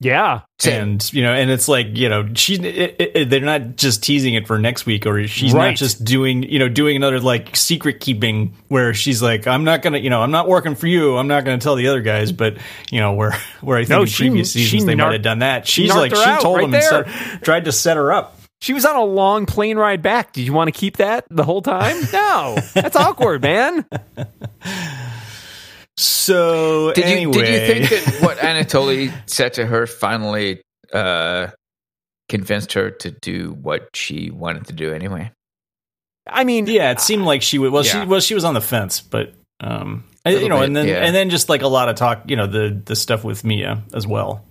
[0.00, 4.00] Yeah, and you know and it's like you know she, it, it, they're not just
[4.00, 5.70] teasing it for next week or she's Right.
[5.70, 9.82] not just doing you know doing another like secret keeping where she's like i'm not
[9.82, 12.30] gonna you know i'm not working for you i'm not gonna tell the other guys
[12.30, 12.58] but
[12.92, 15.22] you know where where i think No, in she- previous seasons they narked- might have
[15.22, 17.02] done that she's like she told right him there.
[17.02, 20.32] and set, tried to set her up She was on a long plane ride back.
[20.32, 21.96] Did you want to keep that the whole time?
[22.12, 22.56] No.
[22.74, 23.84] That's awkward, man.
[25.98, 27.48] so Did anyway you did
[27.80, 31.48] you think that what Anatoly said to her finally uh,
[32.28, 35.32] convinced her to do what she wanted to do anyway.
[36.26, 37.72] I mean, Yeah, it seemed like she would.
[37.72, 38.02] Well, Yeah.
[38.02, 41.04] she well she was on the fence, but um, you know, bit, and then yeah.
[41.04, 43.82] and then just like a lot of talk, you know, the the stuff with Mia
[43.94, 44.44] as well.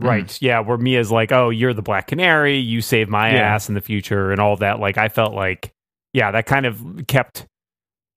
[0.00, 0.36] Right.
[0.42, 0.60] Yeah.
[0.60, 2.58] Where Mia's like, oh, you're the Black Canary.
[2.58, 3.54] You save my Yeah.
[3.54, 4.80] ass in the future and all that.
[4.80, 5.70] Like, I felt like,
[6.12, 7.46] yeah, that kind of kept.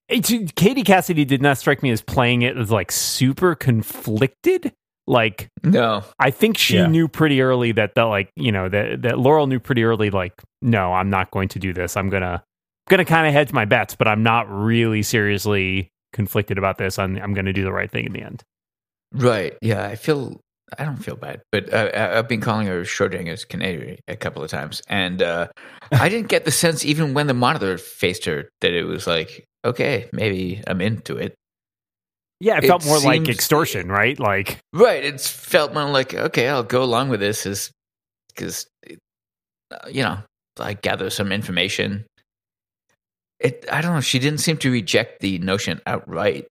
[0.07, 4.73] It, Katie Cassidy did not strike me as playing it as like super conflicted.
[5.07, 6.87] Like, No, I think she Yeah.
[6.87, 10.33] knew pretty early that the like, you know, that that Laurel knew pretty early, like,
[10.61, 11.95] no, I'm not going to do this.
[11.95, 12.43] I'm gonna
[12.89, 16.97] gonna kind of hedge my bets, but I'm not really seriously conflicted about this.
[16.97, 18.43] I'm I'm gonna do the right thing in the end.
[19.13, 19.55] right?
[19.61, 20.39] Yeah, I feel
[20.79, 24.43] I don't feel bad, but uh, I- I've been calling her Schrodinger's canary a couple
[24.43, 25.47] of times, and uh,
[25.91, 29.45] I didn't get the sense even when the monitor faced her that it was like,
[29.65, 31.35] okay, maybe I'm into it.
[32.39, 34.19] Yeah, it, It felt more like extortion, right?
[34.19, 35.03] Like, Right.
[35.03, 37.71] It's felt more like, okay, I'll go along with this is
[38.27, 38.67] because,
[39.71, 40.19] uh, you know,
[40.59, 42.05] I gather some information.
[43.39, 44.01] It, I don't know.
[44.01, 46.47] She didn't seem to reject the notion outright.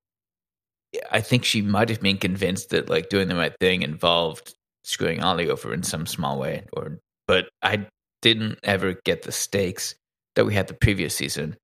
[1.11, 5.22] I think she might have been convinced that like doing the right thing involved screwing
[5.22, 7.87] Ollie over in some small way, or but I
[8.22, 9.94] didn't ever get the stakes
[10.37, 11.57] that we had the previous season,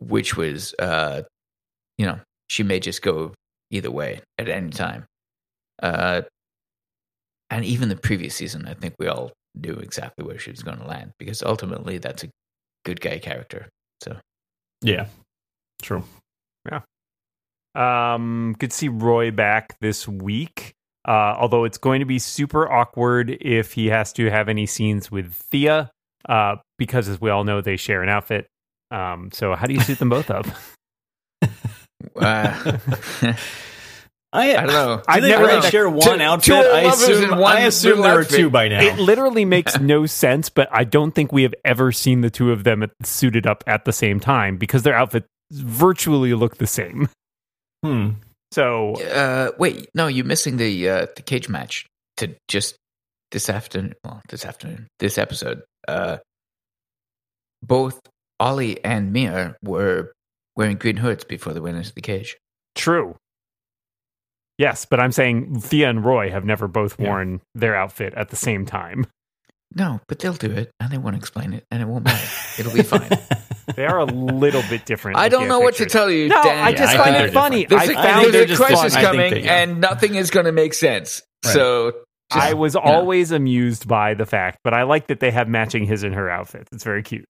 [0.00, 1.22] which was, uh,
[1.98, 3.34] you know, she may just go
[3.70, 5.06] either way at any time.
[5.82, 6.22] Uh,
[7.50, 10.78] and even the previous season, I think we all knew exactly where she was going
[10.78, 12.28] to land because ultimately that's a
[12.84, 13.68] good guy character.
[14.02, 14.16] So
[14.82, 15.06] Yeah,
[15.82, 16.04] true.
[16.70, 16.80] Yeah.
[17.74, 20.74] Um, could see Roy back this week.
[21.06, 25.10] Uh, although it's going to be super awkward if he has to have any scenes
[25.10, 25.90] with Thea,
[26.28, 28.46] uh, because as we all know, they share an outfit.
[28.90, 30.46] Um, so how do you suit them both up?
[31.42, 31.48] uh,
[32.16, 33.36] I,
[34.32, 35.02] I don't know.
[35.08, 36.46] I've never- really share one Two- outfit?
[36.46, 38.80] two I assume, one I assume little there are two by now.
[38.80, 42.52] It literally makes no sense, but I don't think we have ever seen the two
[42.52, 46.66] of them at- suited up at the same time because their outfits virtually look the
[46.66, 47.08] same.
[47.84, 48.10] Hmm.
[48.52, 52.74] So uh, wait, no, you're missing the uh, the cage match to just
[53.30, 53.94] this afternoon.
[54.04, 55.62] Well, this afternoon, this episode.
[55.86, 56.18] Uh,
[57.62, 58.00] both
[58.40, 60.12] Ollie and Mia were
[60.56, 62.36] wearing green hoods before they went into the cage.
[62.74, 63.16] True.
[64.58, 67.08] Yes, but I'm saying Thea and Roy have never both Yeah.
[67.08, 69.06] worn their outfit at the same time.
[69.74, 72.26] No, but they'll do it, and they won't explain it, and it won't matter.
[72.58, 73.08] It'll be fine.
[73.76, 75.16] They are a little bit different.
[75.16, 76.26] I don't at know what to tell you.
[76.26, 76.58] No, Dan.
[76.64, 77.60] I just I find think it funny.
[77.66, 77.86] different.
[77.86, 79.04] There's I a, found think there's a crisis fun.
[79.04, 79.62] Coming, they- yeah.
[79.62, 81.22] and nothing is going to make sense.
[81.44, 81.54] Right.
[81.54, 81.92] So
[82.32, 85.48] just, I was you always amused by the fact, but I like that they have
[85.48, 86.68] matching his and her outfits.
[86.72, 87.26] It's very cute.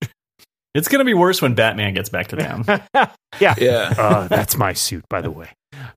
[0.74, 2.64] It's going to be worse when Batman gets back to town.
[3.40, 3.54] yeah.
[3.58, 3.94] yeah.
[3.98, 5.48] Uh, that's my suit, by the way.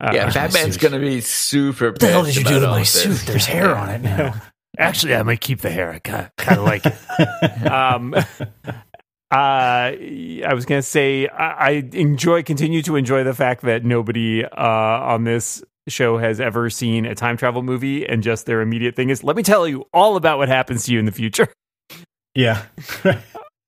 [0.01, 2.41] Uh, Yeah, Batman's going to be super pissed.
[2.41, 2.91] about all this.
[2.91, 3.17] Suit?
[3.27, 4.33] There's hair on it now.
[4.79, 5.91] Actually, I might keep the hair.
[5.93, 7.65] I kind of like it.
[7.71, 8.25] um, uh,
[9.31, 14.49] I was gonna say I, I enjoy, continue to enjoy the fact that nobody uh,
[14.57, 19.09] on this show has ever seen a time travel movie, and just their immediate thing
[19.11, 21.47] is, "Let me tell you all about what happens to you in the future."
[22.35, 22.65] yeah.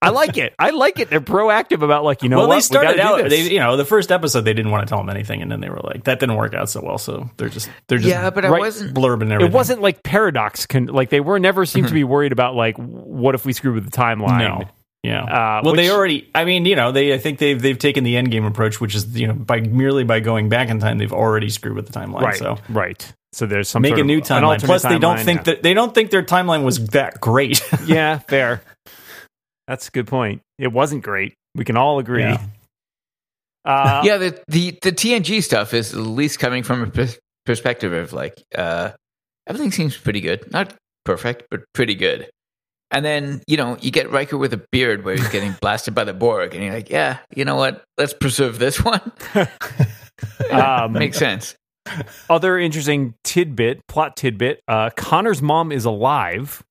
[0.01, 0.53] I like it.
[0.59, 1.09] I like it.
[1.09, 3.29] They're proactive about like you know well, what they started we out.
[3.29, 5.61] They, you know, the first episode they didn't want to tell him anything, and then
[5.61, 8.29] they were like, "That didn't work out so well." So they're just they're just Yeah,
[8.29, 8.93] but I wasn't.
[8.93, 9.47] blurbing everything.
[9.47, 10.65] it wasn't like paradox.
[10.65, 13.73] Con- like they were never seemed to be worried about like what if we screw
[13.73, 14.39] with the timeline.
[14.39, 14.69] no.
[15.03, 15.23] Yeah.
[15.23, 16.29] Uh, well, they already.
[16.33, 17.13] I mean, you know, they.
[17.13, 20.03] I think they've they've taken the end game approach, which is you know by merely
[20.03, 22.21] by going back in time, they've already screwed with the timeline.
[22.21, 23.13] right, So right.
[23.31, 24.43] So there's some make sort a new an timeline.
[24.43, 25.43] alternate Plus, they don't think yeah.
[25.53, 27.61] that they don't think their timeline was that great.
[27.85, 28.61] yeah, fair.
[29.67, 30.41] That's a good point.
[30.59, 31.33] It wasn't great.
[31.55, 32.23] We can all agree.
[32.23, 32.45] Yeah.
[33.65, 37.93] Uh, yeah, the, the the TNG stuff is at least coming from a pers- perspective
[37.93, 38.91] of like uh,
[39.47, 42.29] everything seems pretty good, not perfect, but pretty good.
[42.91, 46.03] And then you know you get Riker with a beard where he's getting blasted by
[46.03, 47.83] the Borg, and you're like, yeah, you know what?
[47.97, 49.01] Let's preserve this one.
[50.51, 51.55] Um, Makes sense.
[52.29, 54.61] Other interesting tidbit, plot tidbit.
[54.67, 56.63] Uh, Connor's mom is alive,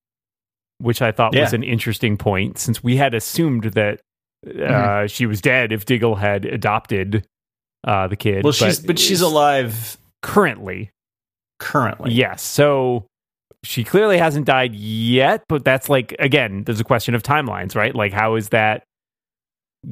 [0.79, 3.99] which I thought was an interesting point, since we had assumed that
[4.45, 5.07] uh, Mm-hmm.
[5.07, 7.25] she was dead if Diggle had adopted
[7.83, 8.43] uh, the kid.
[8.43, 10.91] well, she's but she's alive currently.
[11.59, 12.11] currently.
[12.13, 12.41] Yes.
[12.43, 13.07] So
[13.63, 17.95] she clearly hasn't died yet, but that's like again, there's a question of timelines, right?
[17.95, 18.83] Like how is that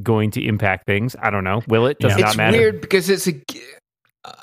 [0.03, 1.15] going to impact things?
[1.21, 1.61] I don't know.
[1.67, 1.97] Will it?
[1.99, 2.17] Does Yeah.
[2.17, 2.57] it not it's matter?
[2.57, 3.33] weird because it's a.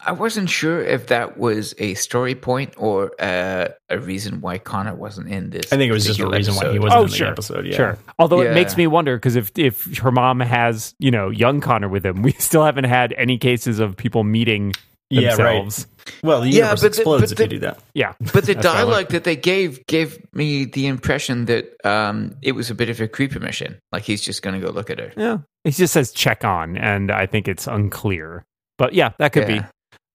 [0.05, 4.95] I wasn't sure if that was a story point or uh, a reason why Connor
[4.95, 5.73] wasn't in this.
[5.73, 7.67] I think it was just a particular reason why he wasn't Oh, in the episode.
[7.67, 7.77] Yeah.
[7.77, 7.99] Sure.
[8.19, 11.89] Although it makes me wonder because if if her mom has you know young Connor
[11.89, 14.75] with him, we still haven't had any cases of people meeting
[15.09, 15.37] Yeah, right.
[15.37, 15.87] themselves.
[16.23, 17.79] Well, the Yeah, universe but the- explodes but if the- you do that.
[17.95, 18.13] Yeah.
[18.35, 22.37] But the That's what I dialogue that they gave gave me the impression that um,
[22.43, 23.79] it was a bit of a creeper mission.
[23.93, 25.13] Like he's just going to go look at her.
[25.17, 25.39] Yeah.
[25.65, 28.45] He just says check on, and I think it's unclear.
[28.81, 29.67] But yeah, that could Yeah.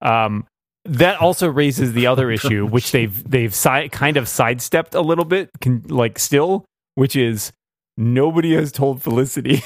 [0.02, 0.08] be.
[0.08, 0.48] Um,
[0.86, 5.24] that also raises the other issue, which they've they've si- kind of sidestepped a little
[5.26, 7.52] bit, can, like still, which is
[7.96, 9.62] nobody has told Felicity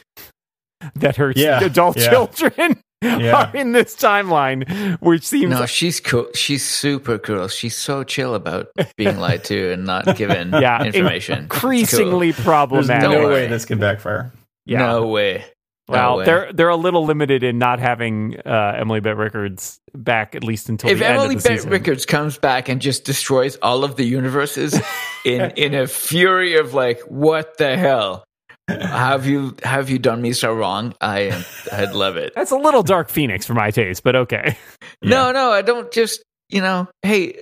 [0.94, 2.10] that her Yeah, adult yeah.
[2.10, 3.50] children Yeah.
[3.50, 6.26] are in this timeline, which seems No, she's cool.
[6.34, 7.48] She's super cool.
[7.48, 11.40] She's so chill about being lied to and not given yeah information.
[11.40, 13.10] increasingly There's problematic.
[13.10, 13.32] no way.
[13.34, 14.32] way this can backfire.
[14.64, 14.78] Yeah.
[14.78, 15.44] No way.
[15.88, 20.42] Well, they're they're a little limited in not having uh, Emily Bett Rickards back at
[20.42, 21.70] least until if the Emily end of the Bett season.
[21.70, 24.80] Rickards comes back and just destroys all of the universes
[25.24, 28.24] in in a fury of like, what the hell?
[28.68, 30.92] have you have you done me so wrong?
[31.00, 32.32] I I'd love it.
[32.34, 34.58] That's a little Dark Phoenix for my taste, but okay.
[35.02, 36.88] No, no, I don't just you know.
[37.02, 37.38] Hey,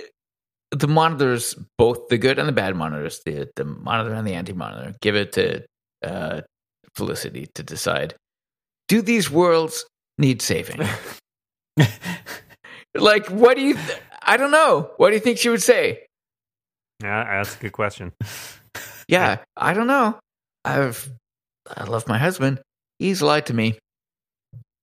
[0.70, 4.52] the monitors, both the good and the bad monitors, the the monitor and the anti
[4.52, 5.64] monitor, give it to
[6.02, 6.42] uh,
[6.94, 8.14] Felicity to decide.
[8.88, 9.84] Do these worlds
[10.18, 10.86] need saving?
[12.94, 13.74] like, what do you?
[13.74, 14.90] Th- I don't know.
[14.96, 16.06] What do you think she would say?
[17.02, 18.12] Yeah, that's a good question.
[19.06, 20.18] Yeah, I don't know.
[20.64, 21.12] I've
[21.76, 22.58] I love my husband.
[22.98, 23.78] He's lied to me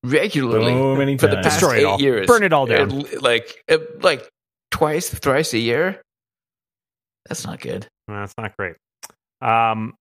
[0.04, 2.00] regularly So many for the past Destroy it eight all.
[2.00, 2.28] years.
[2.28, 3.04] Burn it all down.
[3.20, 4.30] Like uh, like
[4.70, 6.04] twice, thrice a year.
[7.28, 7.88] That's not good.
[8.08, 8.76] That's not great.
[9.42, 9.96] Um,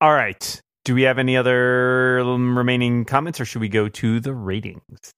[0.00, 0.60] all right.
[0.86, 5.12] Do we have any other um, remaining comments, or should we go to the ratings?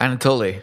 [0.00, 0.62] Anatoly.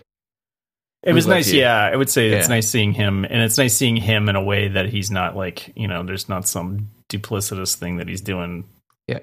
[1.04, 1.60] It was nice, you?
[1.60, 1.78] yeah.
[1.78, 4.69] I would say it's nice seeing him, and it's nice seeing him in a way
[4.69, 8.63] that he's not like you know, there's not some duplicitous thing that he's doing.
[9.08, 9.19] Yeah.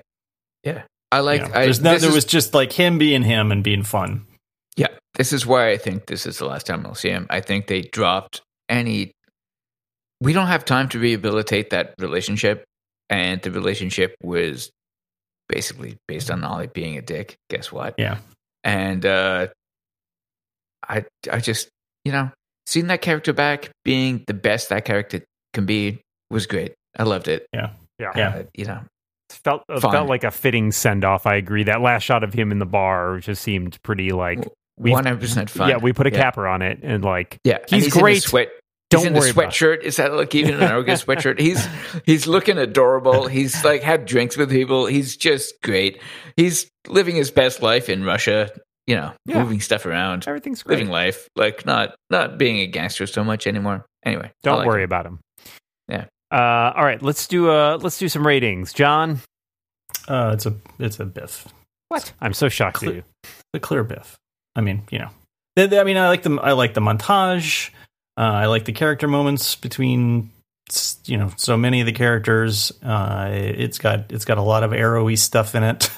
[0.63, 0.83] Yeah.
[1.11, 1.41] I like.
[1.41, 1.55] you know.
[1.55, 4.27] I, no, there is- was just like him being him and being fun.
[4.77, 7.27] Yeah, this is why I think this is the last time we'll see him.
[7.31, 9.13] I think they dropped any.
[10.21, 12.65] We don't have time to rehabilitate that relationship,
[13.11, 14.71] and the relationship was
[15.49, 17.37] basically based on Ollie being a dick.
[17.51, 17.95] Guess what?
[17.99, 18.19] Yeah.
[18.65, 19.49] and uh,
[20.89, 21.69] I, I just,
[22.05, 22.31] you know,
[22.67, 25.23] seeing that character back, being the best that character
[25.55, 26.75] can be, was great.
[26.99, 27.47] I loved it.
[27.53, 28.09] Yeah, Yeah.
[28.11, 28.43] Uh, yeah.
[28.55, 28.81] you know,
[29.31, 29.93] felt it Fine.
[29.93, 31.27] felt like a fitting send off.
[31.27, 31.65] I agree.
[31.65, 35.51] That last shot of him in the bar just seemed pretty like one hundred percent
[35.51, 35.69] fun.
[35.69, 35.77] yeah.
[35.79, 36.21] We put a yeah.
[36.23, 38.23] capper on it, and like Yeah, and He's in a great.
[38.23, 38.49] sweat.
[38.91, 39.49] Don't he's in worry a about it.
[39.51, 39.83] sweatshirt.
[39.83, 41.41] Is that like even an Argus sweatshirt?
[41.41, 41.67] He's
[42.05, 43.27] he's looking adorable.
[43.27, 44.87] He's like had drinks with people.
[44.87, 46.01] He's just great.
[46.37, 48.51] He's living his best life in Russia.
[48.87, 49.43] You know, Yeah.
[49.43, 50.77] moving stuff around, everything's great.
[50.79, 53.85] living life, like not not being a gangster so much anymore.
[54.05, 54.89] Anyway, Don't like worry him.
[54.89, 55.19] about him.
[55.89, 56.05] Yeah.
[56.31, 57.03] Uh, all right.
[57.03, 58.73] Let's do uh let's do some ratings.
[58.73, 59.19] John,
[60.07, 61.49] Uh, it's a it's a Biff,
[61.89, 62.13] what?
[62.21, 63.03] I'm so shocked Cle- at you.
[63.55, 64.17] a clear Biff.
[64.55, 65.11] I mean, you know,
[65.57, 67.71] They- they- I mean, I like the I like the montage.
[68.19, 70.31] Uh, I like the character moments between
[71.05, 72.73] you know so many of the characters.
[72.83, 75.91] Uh, it's got it's got a lot of arrowy stuff in it,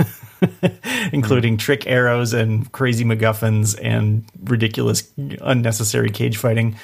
[1.12, 6.76] including trick arrows and crazy MacGuffins and ridiculous unnecessary cage fighting.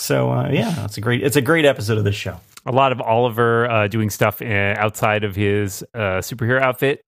[0.00, 2.40] So uh, yeah, it's a great it's a great episode of this show.
[2.66, 4.44] A lot of Oliver uh, doing stuff uh,
[4.76, 7.00] outside of his uh, superhero outfit,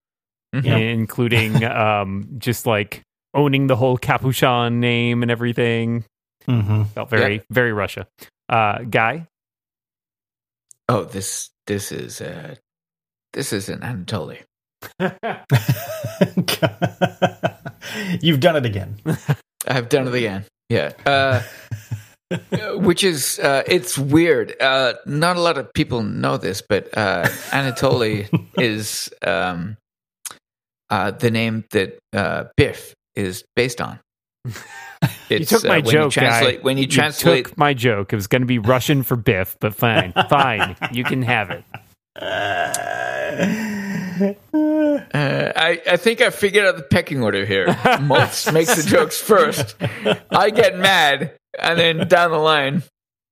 [0.55, 0.93] Mhm.
[0.93, 3.01] Including um, just like
[3.33, 6.05] owning the whole Kapiushon name and everything.
[6.47, 6.83] Mm-hmm.
[6.95, 8.07] Felt very, very Russia.
[8.49, 9.27] Uh, Guy,
[10.89, 12.55] Oh, this this is uh
[13.31, 14.43] this is an Anatoly.
[18.21, 18.99] You've done it again.
[19.67, 20.45] I've done it again.
[20.69, 20.91] Yeah.
[21.05, 21.41] Uh,
[22.77, 24.55] which is uh, it's weird.
[24.61, 28.27] Uh, not a lot of people know this, but uh, Anatoly
[28.57, 29.77] is um,
[30.89, 33.99] uh, the name that uh, Biff is based on.
[35.29, 36.63] It's, you took my uh, when joke, You translate, guy.
[36.63, 38.13] when you You translate, took my joke.
[38.13, 41.63] It was going to be Russian for Biff, but fine, fine, you can have it.
[44.53, 47.67] uh, I, I think I figured out the pecking order here.
[47.99, 49.75] Moltz makes the jokes first.
[50.29, 52.83] I get mad, and then down the line,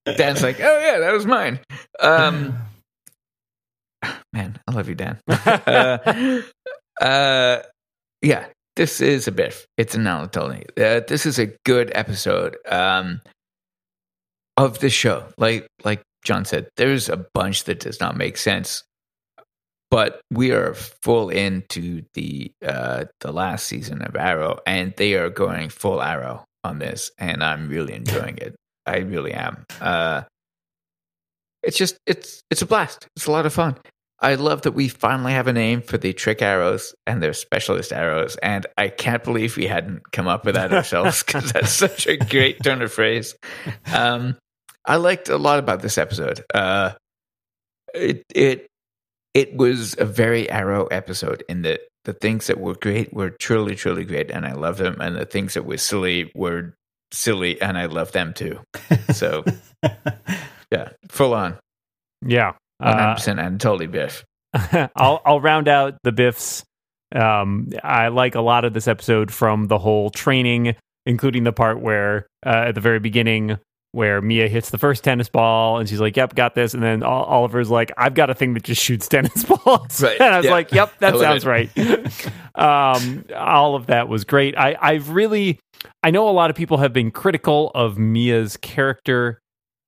[0.06, 1.60] Dan's like, "Oh yeah, that was mine."
[2.00, 2.58] Um,
[4.34, 5.20] man, I love you, Dan.
[5.30, 6.42] uh,
[7.00, 7.62] uh,
[8.22, 8.46] yeah,
[8.76, 9.66] this is a biff.
[9.78, 10.66] It's an Anatoly.
[10.78, 13.22] Uh, this is a good episode um,
[14.58, 15.28] of the show.
[15.38, 18.84] Like like John said, there's a bunch that does not make sense,
[19.90, 25.30] but we are full into the uh, the last season of Arrow, and they are
[25.30, 28.56] going full Arrow on this, and I'm really enjoying it.
[28.86, 29.66] I really am.
[29.80, 30.24] Uh,
[31.64, 33.08] it's just it's it's a blast.
[33.16, 33.78] It's a lot of fun.
[34.22, 37.92] I love that we finally have a name for the trick arrows and their specialist
[37.92, 38.36] arrows.
[38.38, 42.18] And I can't believe we hadn't come up with that ourselves because that's such a
[42.18, 43.36] great turn of phrase.
[43.92, 44.38] Um,
[44.86, 46.44] I liked a lot about this episode.
[46.54, 46.92] Uh,
[47.94, 48.68] it it
[49.34, 53.76] it was a very arrow episode in that the things that were great were truly
[53.76, 56.74] truly great, and I love them, and the things that were silly were
[57.12, 58.60] silly, and I love them too.
[59.14, 59.44] So
[60.72, 61.58] yeah, full on.
[62.26, 62.54] Yeah.
[62.82, 64.24] One hundred Uh, percent and totally biff.
[64.96, 66.64] I'll I'll round out the biffs.
[67.14, 71.80] Um, I like a lot of this episode from the whole training, including the part
[71.82, 73.58] where uh, at the very beginning
[73.94, 77.04] where Mia hits the first tennis ball and she's like, "Yep, got this," and then
[77.04, 80.38] Ol- Oliver's like, "I've got a thing that just shoots tennis balls," Right, and I
[80.38, 80.52] was yeah.
[80.54, 81.50] like, "Yep, that sounds it.
[81.50, 81.70] right."
[82.56, 84.58] um, all of that was great.
[84.58, 85.60] I I've really
[86.04, 89.41] I know a lot of people have been critical of Mia's character.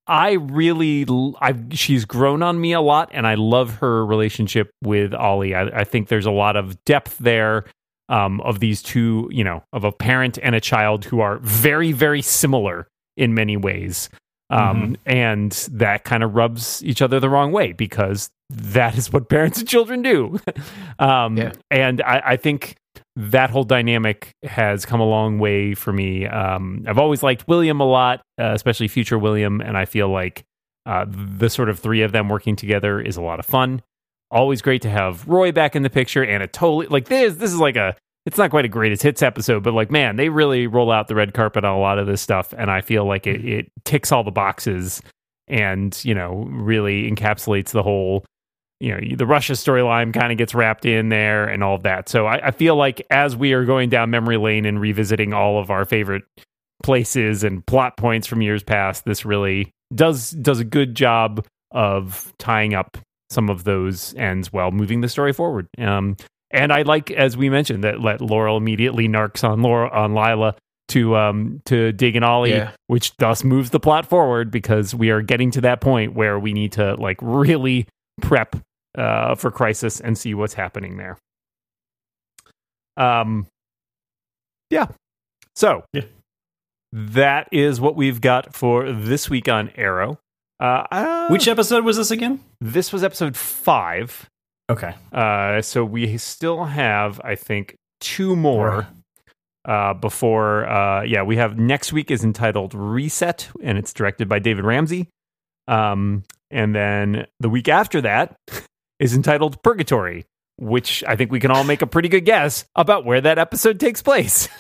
[0.06, 1.06] I really,
[1.40, 5.56] I she's grown on me a lot, and I love her relationship with Ollie.
[5.56, 7.66] I, I think there's a lot of depth there
[8.10, 11.94] um, of these two, you know, of a parent and a child who are very,
[11.94, 14.10] very similar in many ways,
[14.50, 19.30] um, and that kind of rubs each other the wrong way because that is what
[19.30, 20.38] parents and children do.
[21.00, 21.54] um, Yeah.
[21.72, 22.76] And I, I think
[23.16, 26.26] that whole dynamic has come a long way for me.
[26.26, 30.44] Um, I've always liked William a lot, uh, especially future William, and I feel like
[30.86, 33.82] uh, the sort of three of them working together is a lot of fun.
[34.32, 37.36] Always great to have Roy back in the picture, and a totally like this.
[37.36, 37.96] This is like a.
[38.26, 41.16] It's not quite a greatest hits episode, but like man, they really roll out the
[41.16, 44.12] red carpet on a lot of this stuff, and I feel like it, it ticks
[44.12, 45.04] all the boxes,
[45.48, 48.26] and you know really encapsulates the whole
[48.84, 52.10] you know the Russia storyline kind of gets wrapped in there and all of that.
[52.10, 55.60] So I, I feel like as we are going down memory lane and revisiting all
[55.60, 56.24] of our favorite
[56.84, 62.34] places and plot points from years past, this really does does a good job of
[62.40, 62.98] tying up
[63.30, 65.68] some of those ends while moving the story forward.
[65.80, 66.18] Um,
[66.52, 70.56] and I like, as we mentioned, that let Laurel immediately narcs on Laura on Lyla
[70.90, 72.72] to um to dig and Ollie, Yeah.
[72.88, 76.54] which thus moves the plot forward because we are getting to that point where we
[76.54, 77.88] need to like really
[78.22, 78.56] prep
[78.98, 81.18] uh, for crisis and see what's happening there.
[82.98, 83.48] Um,
[84.70, 84.88] yeah.
[85.56, 86.04] So Yeah.
[86.92, 90.20] that is what we've got for this week on Arrow.
[90.60, 92.40] Uh, uh, Which episode was this again?
[92.62, 94.30] this was episode five.
[94.70, 94.94] Okay.
[95.12, 98.88] Uh, so we still have, I think, two more
[99.66, 100.66] uh, before.
[100.68, 105.10] Uh, yeah, we have next week is entitled Reset, and it's directed by David Ramsey.
[105.68, 108.36] Um, and then the week after that
[109.00, 110.26] is entitled Purgatory,
[110.58, 113.80] which I think we can all make a pretty good guess about where that episode
[113.80, 114.48] takes place.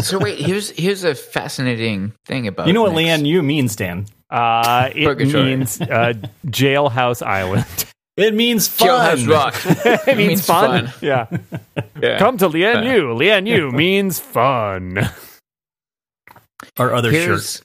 [0.00, 3.76] So wait, here's here's a fascinating thing about you know what next- Lian Yu means,
[3.76, 4.06] Dan?
[4.30, 5.44] Uh, it Purgatory.
[5.44, 6.14] means uh,
[6.46, 7.66] Jailhouse Island.
[8.16, 8.88] It means fun.
[8.88, 9.54] Jailhouse Rock.
[10.08, 10.90] it means, fun.
[11.00, 11.26] Yeah.
[12.02, 12.18] Yeah.
[12.18, 13.14] Come to Lian Yu.
[13.14, 14.98] Lian Yu means fun.
[16.76, 17.22] Our other shirt.
[17.24, 17.62] here's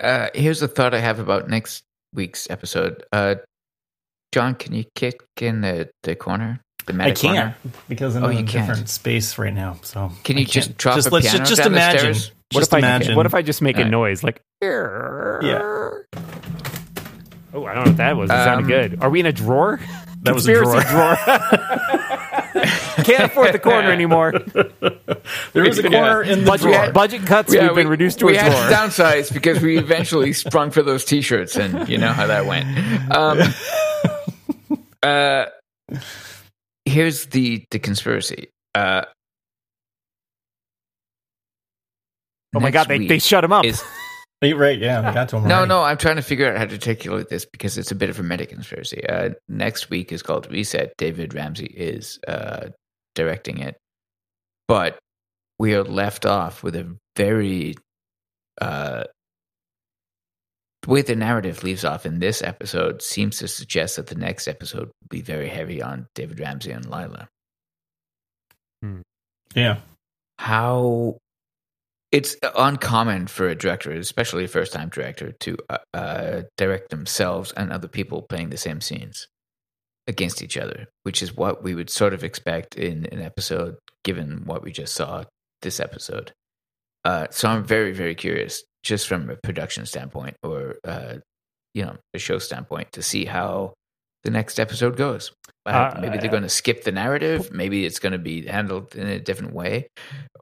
[0.00, 3.04] uh, here's a thought I have about next week's episode.
[3.12, 3.36] Uh,
[4.36, 6.60] John, can you kick in the, the corner?
[6.86, 7.56] The I can't corner?
[7.88, 8.66] because I'm Oh, in a can't.
[8.68, 9.78] different space right now.
[9.82, 11.98] So Can you just drop just, a let's piano just, just down the imagine.
[12.14, 12.32] stairs?
[12.52, 13.16] What Just if I imagine.
[13.16, 14.68] what if I just make a noise like Yeah.
[17.54, 18.28] Oh, I don't know what that was.
[18.28, 18.98] It sounded Um, good.
[19.02, 19.80] Are we in a drawer?
[20.22, 21.16] That was a Conspiracy drawer.
[23.04, 24.32] Can't afford the corner anymore.
[25.52, 26.90] There is a corner in the Budget, drawer.
[26.90, 27.54] budget cuts.
[27.54, 28.68] Yeah, we've been reduced to we a had drawer.
[28.68, 32.66] to downsize because we eventually sprung for those t-shirts, and you know how that went.
[33.14, 33.38] Um,
[35.06, 35.46] uh,
[36.84, 38.48] here's the the conspiracy.
[38.74, 39.04] Uh,
[42.54, 43.64] oh my god, they, they shut him up.
[43.64, 43.82] is-
[44.42, 45.48] right, yeah, we got to him.
[45.48, 45.68] no, already.
[45.68, 45.82] no.
[45.82, 48.22] I'm trying to figure out how to articulate this because it's a bit of a
[48.22, 49.06] meta conspiracy.
[49.08, 50.92] Uh, next week is called Reset.
[50.98, 52.68] David Ramsey is uh,
[53.14, 53.76] directing it,
[54.68, 54.98] but
[55.58, 57.74] we are left off with a very
[58.60, 59.04] uh,
[60.86, 64.46] the way the narrative leaves off in this episode seems to suggest that the next
[64.46, 67.28] episode will be very heavy on David Ramsey and Lyla.
[69.54, 69.78] Yeah.
[70.38, 71.16] How
[72.12, 77.50] it's uncommon for a director, especially a first time director, to uh, uh, direct themselves
[77.52, 79.26] and other people playing the same scenes
[80.06, 83.74] against each other, which is what we would sort of expect in an episode,
[84.04, 85.24] given what we just saw
[85.62, 86.32] this episode.
[87.04, 91.14] Uh, so I'm very, very curious, just from a production standpoint or uh,
[91.74, 93.74] you know a show standpoint, to see how
[94.24, 95.32] the next episode goes.
[95.66, 97.52] Uh, Uh, maybe they're going to skip the narrative.
[97.52, 99.88] Maybe it's going to be handled in a different way,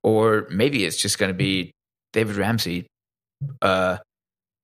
[0.02, 1.72] or maybe it's just going to be
[2.12, 2.86] David Ramsey
[3.62, 3.96] uh,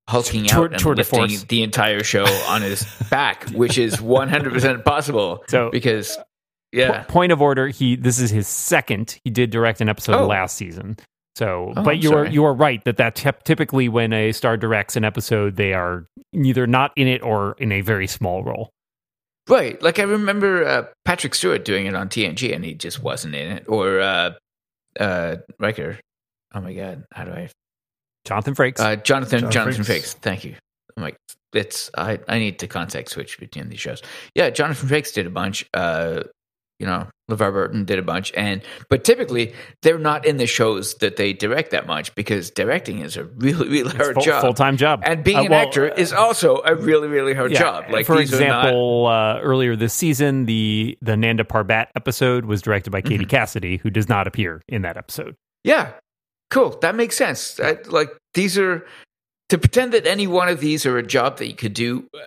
[0.09, 1.43] hulking Tour- out and tour lifting force.
[1.45, 5.43] the entire show on his back, which is 100% possible.
[5.49, 6.17] So- because,
[6.73, 7.03] yeah.
[7.05, 7.67] Point of order.
[7.69, 9.19] He this is his second.
[9.25, 10.27] He did direct an episode Oh.
[10.27, 10.97] last season.
[11.37, 14.33] So, Oh, but I'm you are you are right that that typ- typically when a
[14.33, 18.43] star directs an episode, they are either not in it or in a very small
[18.45, 18.71] role.
[19.49, 19.81] Right.
[19.83, 23.51] Like I remember uh, Patrick Stewart doing it on TNG and he just wasn't in
[23.51, 23.65] it.
[23.69, 24.33] Or uh,
[24.99, 25.99] uh, Riker.
[26.55, 27.05] Oh my God.
[27.13, 27.49] How do I?
[28.25, 28.79] Jonathan Frakes.
[28.79, 30.01] Uh, Jonathan, John Jonathan Frakes.
[30.03, 30.15] Frakes.
[30.15, 30.55] Thank you.
[30.97, 31.17] I'm like,
[31.53, 34.03] it's, I, I need to context switch between these shows.
[34.35, 34.51] Yeah.
[34.51, 35.65] Jonathan Frakes did a bunch.
[35.75, 36.25] Uh,
[36.81, 38.33] you know, LeVar Burton did a bunch.
[38.35, 39.53] And, but typically
[39.83, 43.69] they're not in the shows that they direct that much because directing is a really,
[43.69, 44.41] really hard full, job.
[44.41, 45.03] full-time job.
[45.05, 47.85] And being Uh, an actor is also a really, really hard yeah, job.
[47.91, 52.47] Like, for these are not- example, uh, earlier this season, the the Nanda Parbat episode
[52.47, 53.09] was directed by Mm-hmm.
[53.09, 55.37] Katie Cassidy, who does not appear in that episode.
[55.63, 55.93] Yeah,
[56.51, 56.71] cool.
[56.81, 57.61] That makes sense.
[57.61, 58.85] I, like these are
[59.51, 62.19] to pretend that any one of these are a job that you could do uh,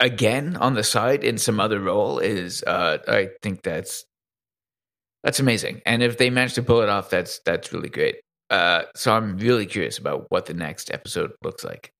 [0.00, 2.62] again on the side in some other role is.
[2.62, 4.04] Uh, I think that's
[5.24, 5.82] that's amazing.
[5.84, 8.16] And if they manage to pull it off, that's that's really great.
[8.50, 11.90] Uh, so I'm really curious about what the next episode looks like.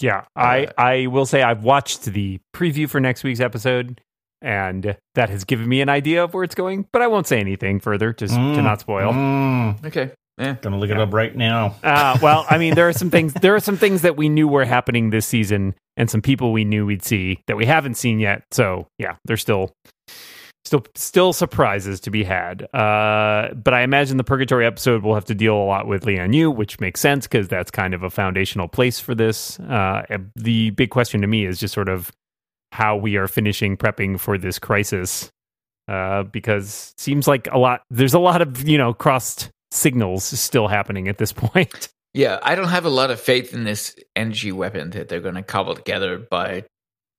[0.00, 4.00] Yeah, I Uh, I will say I've watched the preview for next week's episode,
[4.40, 6.86] and that has given me an idea of where it's going.
[6.92, 9.12] But I won't say anything further, just to Mm, not spoil.
[9.12, 9.84] mm.
[9.86, 10.12] Okay.
[10.38, 10.56] Yeah.
[10.60, 11.74] Gonna look it up right now.
[11.82, 13.34] Uh, well, I mean, there are some things.
[13.34, 16.64] There are some things that we knew were happening this season, and some people we
[16.64, 18.44] knew we'd see that we haven't seen yet.
[18.52, 19.72] So, yeah, there's still,
[20.64, 22.62] still, still surprises to be had.
[22.74, 26.32] Uh, but I imagine the Purgatory episode will have to deal a lot with Lian
[26.32, 29.58] Yu, which makes sense because that's kind of a foundational place for this.
[29.60, 30.02] Uh,
[30.36, 32.12] the big question to me is just sort of
[32.72, 35.30] how we are finishing prepping for this crisis,
[35.88, 37.82] uh, because seems like a lot.
[37.90, 41.88] There's a lot of you know crossed signals still happening at this point.
[42.14, 45.34] Yeah, I don't have a lot of faith in this energy weapon that they're going
[45.34, 46.64] to cobble together by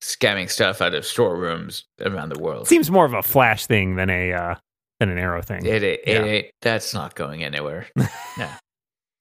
[0.01, 2.67] scamming stuff out of storerooms around the world.
[2.67, 4.55] Seems more of a flash thing than a uh,
[4.99, 5.65] than an arrow thing.
[5.65, 6.23] It, it, Yeah.
[6.23, 7.87] it, that's not going anywhere.
[8.37, 8.49] no,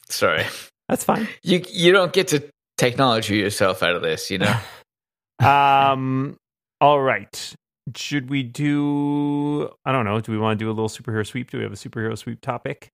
[0.09, 0.45] sorry,
[0.89, 1.29] That's fine.
[1.43, 2.49] you you don't get to
[2.79, 4.31] technology yourself out of this.
[4.31, 4.57] You know,
[5.47, 6.37] Um.
[6.81, 7.55] All right.
[7.97, 9.71] Should we do?
[9.85, 10.21] I don't know.
[10.21, 11.51] Do we want to do a little superhero sweep?
[11.51, 12.89] Do we have a superhero sweep topic?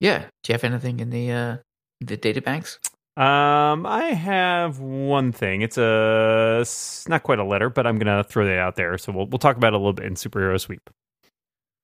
[0.00, 0.26] Yeah.
[0.42, 1.56] Do you have anything in the uh,
[2.00, 2.78] the data banks?
[3.16, 5.62] Um, I have one thing.
[5.62, 8.98] It's a it's not quite a letter, but I'm gonna throw that out there.
[8.98, 10.90] So we'll we'll talk about it a little bit in superhero sweep.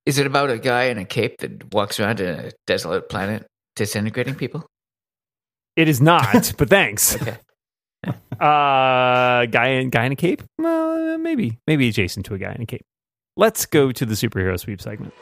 [0.04, 3.46] Is it about a guy in a cape that walks around in a desolate planet
[3.76, 4.66] disintegrating people?
[5.76, 7.16] It is not, but thanks.
[7.22, 7.36] Okay.
[8.32, 10.42] Uh, guy in guy in a cape?
[10.58, 12.84] Well, uh, maybe maybe adjacent to a guy in a cape.
[13.36, 15.14] Let's go to the superhero sweep segment.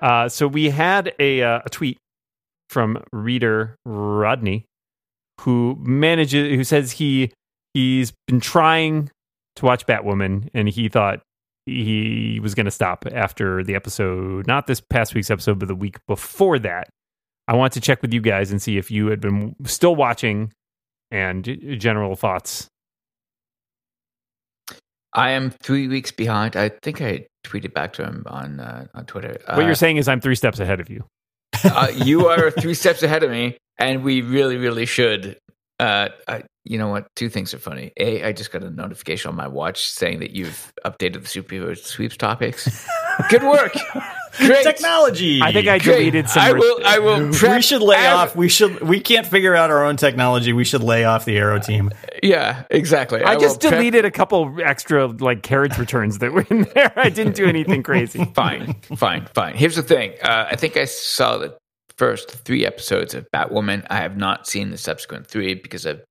[0.00, 1.98] Uh, so we had a uh, a tweet
[2.68, 4.66] from reader Rodney,
[5.40, 7.32] who manages who says he
[7.74, 9.10] he's been trying
[9.56, 11.20] to watch Batwoman, and he thought
[11.66, 15.74] he was going to stop after the episode, not this past week's episode, but the
[15.74, 16.88] week before that.
[17.48, 20.52] I want to check with you guys and see if you had been still watching
[21.10, 21.44] and
[21.78, 22.68] general thoughts.
[25.12, 26.56] I am three weeks behind.
[26.56, 29.36] I think I tweeted back to him on uh, on Twitter.
[29.46, 31.04] What Uh, you're saying is I'm three steps ahead of you.
[31.64, 35.38] uh, you are three steps ahead of me, and we really, really should.
[35.78, 37.06] Uh, I, you know what?
[37.16, 37.92] Two things are funny.
[37.98, 41.76] A, I just got a notification on my watch saying that you've updated the superhero
[41.78, 42.86] sweeps topics.
[43.30, 43.72] Good work.
[44.38, 44.62] Great.
[44.64, 45.40] Technology.
[45.42, 45.96] I think I Great.
[45.98, 46.42] deleted some.
[46.42, 46.80] I will.
[46.84, 47.32] I will.
[47.32, 48.36] Prep we should lay as- off.
[48.36, 48.80] We should.
[48.82, 50.52] We can't figure out our own technology.
[50.52, 51.90] We should lay off the Arrow team.
[52.22, 53.22] Yeah, exactly.
[53.22, 56.92] I, just will prep- deleted a couple extra like carriage returns that were in there.
[56.96, 58.24] I didn't do anything crazy.
[58.34, 59.54] fine, fine, fine.
[59.54, 60.12] Here's the thing.
[60.22, 61.56] Uh, I think I saw the
[61.98, 63.86] first three episodes of Batwoman.
[63.90, 66.02] I have not seen the subsequent three because I've,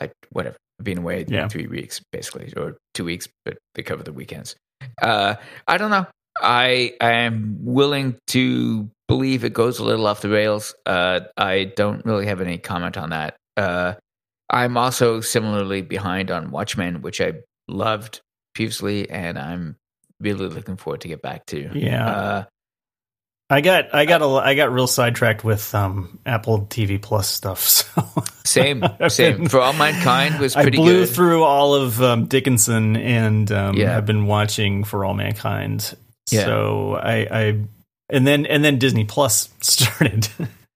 [0.00, 1.48] I whatever, I've been away Yeah.
[1.48, 4.54] three weeks basically, or two weeks, but they cover the weekends.
[5.02, 5.34] Uh,
[5.66, 6.06] I don't know.
[6.42, 10.74] I I am willing to believe it goes a little off the rails.
[10.86, 13.36] Uh, I don't really have any comment on that.
[13.56, 13.94] Uh,
[14.50, 17.34] I'm also similarly behind on Watchmen, which I
[17.68, 18.20] loved
[18.54, 19.76] previously, and I'm
[20.20, 21.70] really looking forward to get back to.
[21.74, 22.08] Yeah.
[22.10, 22.44] Uh,
[23.50, 23.94] I got.
[23.94, 24.20] I got.
[24.20, 27.84] A, I got real sidetracked with um, Apple TV Plus stuff.
[28.48, 29.46] So same, same.
[29.46, 31.08] For All Mankind was I blew good.
[31.10, 33.92] through all of um, Dickinson and um, Yeah.
[33.92, 35.94] have been watching For All Mankind.
[36.32, 36.44] Yeah.
[36.44, 37.60] So I, I
[38.10, 40.28] and then and then Disney Plus started.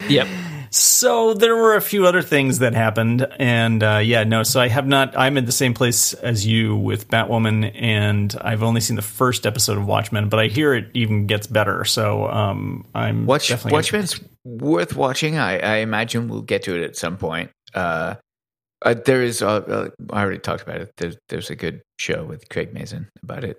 [0.08, 0.28] Yep.
[0.74, 4.42] So there were a few other things that happened, and uh, yeah, no.
[4.42, 5.16] So I have not.
[5.18, 9.44] I'm in the same place as you with Batwoman, and I've only seen the first
[9.44, 11.84] episode of Watchmen, but I hear it even gets better.
[11.84, 15.36] So um, I'm Watch, definitely Watchmen's worth watching.
[15.36, 17.50] I, I imagine we'll get to it at some point.
[17.74, 18.14] Uh,
[18.80, 19.42] uh, there is.
[19.42, 20.90] Uh, uh, I already talked about it.
[20.96, 23.58] There's, there's a good show with Craig Mazin about it.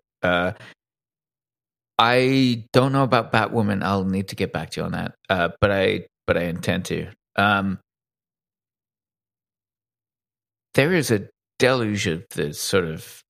[1.98, 3.84] I don't know about Batwoman.
[3.84, 5.16] I'll need to get back to you on that.
[5.30, 7.08] Uh, but I but I intend to.
[7.36, 7.80] Um,
[10.74, 11.30] there is a
[11.60, 13.22] deluge of the sort of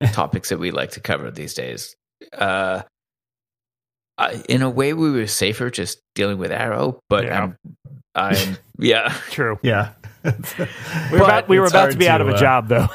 [0.12, 1.94] topics that we like to cover these days.
[2.36, 2.82] Uh,
[4.16, 7.42] I, in a way, we were safer just dealing with Arrow, but Yeah.
[7.42, 7.56] I'm,
[8.14, 9.58] I'm yeah, True.
[9.62, 9.92] Yeah.
[10.24, 10.30] We
[11.18, 12.88] were about, we were about to be out of a uh, job, though.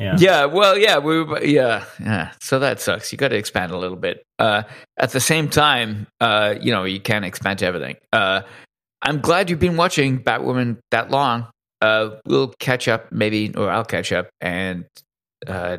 [0.00, 0.16] Yeah.
[0.18, 0.44] yeah.
[0.46, 2.32] Well, yeah, we yeah, yeah.
[2.40, 3.12] So that sucks.
[3.12, 4.24] You got to expand a little bit.
[4.38, 4.62] Uh,
[4.98, 7.96] at the same time, uh, you know, you can't expand to everything.
[8.10, 8.42] Uh,
[9.02, 11.46] I'm glad you've been watching Batwoman that long.
[11.82, 14.86] Uh, we'll catch up, maybe, or I'll catch up, and
[15.46, 15.78] uh,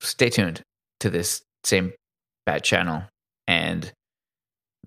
[0.00, 0.62] stay tuned
[1.00, 1.92] to this same
[2.46, 3.04] Bat channel
[3.48, 3.90] and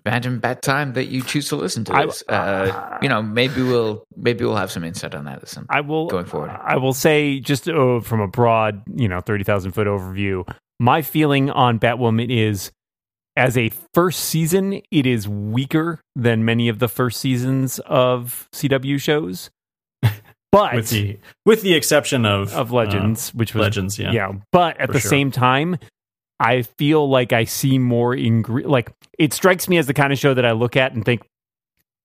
[0.04, 2.22] random Bat time that you choose to listen to I- this.
[2.28, 5.42] uh, you know, maybe we'll maybe we'll have some insight on that.
[5.42, 6.50] at some I will going forward.
[6.50, 10.48] I will say just uh, from a broad, you know, thirty thousand foot overview.
[10.80, 12.70] My feeling on Batwoman is,
[13.36, 19.00] as a first season, it is weaker than many of the first seasons of CW
[19.00, 19.50] shows.
[20.50, 24.12] But With the with the exception of of Legends, which uh, was Legends, yeah.
[24.12, 24.32] yeah.
[24.50, 25.10] But at the sure.
[25.10, 25.76] same time,
[26.40, 30.18] I feel like I see more ingre- like it strikes me as the kind of
[30.18, 31.22] show that I look at and think,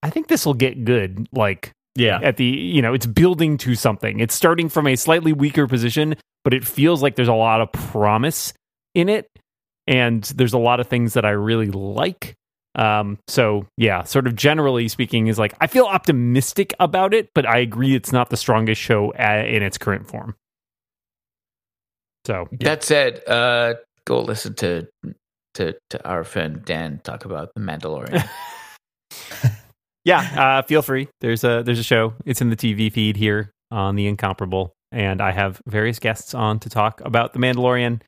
[0.02, 1.28] I think this will get good.
[1.32, 2.18] Like Yeah.
[2.22, 6.16] at the you know it's building to something it's starting from a slightly weaker position
[6.42, 8.52] but it feels like there's a lot of promise
[8.96, 9.28] in it
[9.86, 12.34] and there's a lot of things that i really like
[12.74, 17.46] um so yeah sort of generally speaking is like i feel optimistic about it but
[17.46, 20.34] i agree it's not the strongest show a in its current form
[22.26, 23.74] so That said, uh,
[24.06, 24.86] go listen to
[25.54, 28.28] to to our friend Dan talk about the Mandalorian.
[30.04, 33.50] yeah uh feel free there's a there's a show it's in the tv feed here
[33.70, 38.00] on the incomparable and i have various guests on to talk about the mandalorian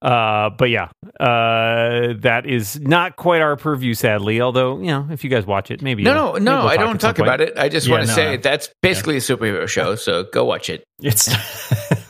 [0.00, 0.88] uh but yeah
[1.20, 5.70] uh that is not quite our purview sadly although you know if you guys watch
[5.70, 6.58] it maybe no, no, no.
[6.60, 7.52] we'll I don't talk about it.
[7.58, 8.42] I just Yeah, want to no, say no.
[8.42, 9.94] that's basically a superhero show.
[9.96, 10.82] So go watch it.
[11.00, 11.28] It's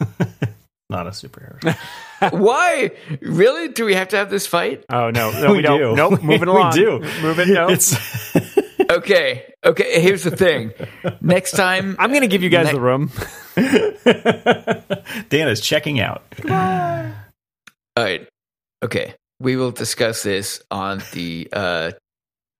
[0.92, 1.76] not a superhero.
[2.32, 2.92] Why?
[3.20, 3.68] Really?
[3.68, 4.84] Do we have to have this fight?
[4.90, 5.96] oh no no we, We don't do.
[5.96, 6.72] nope moving along.
[6.74, 7.00] We do.
[7.20, 7.96] moving no It's
[8.90, 9.52] Okay.
[9.64, 10.00] Okay.
[10.00, 10.72] Here's the thing.
[11.20, 13.10] Next time, i'm gonna give you guys Ne- the room
[15.28, 16.22] Dan is checking out.
[16.48, 18.26] All right.
[18.82, 19.14] Okay.
[19.40, 21.92] We will discuss this on the uh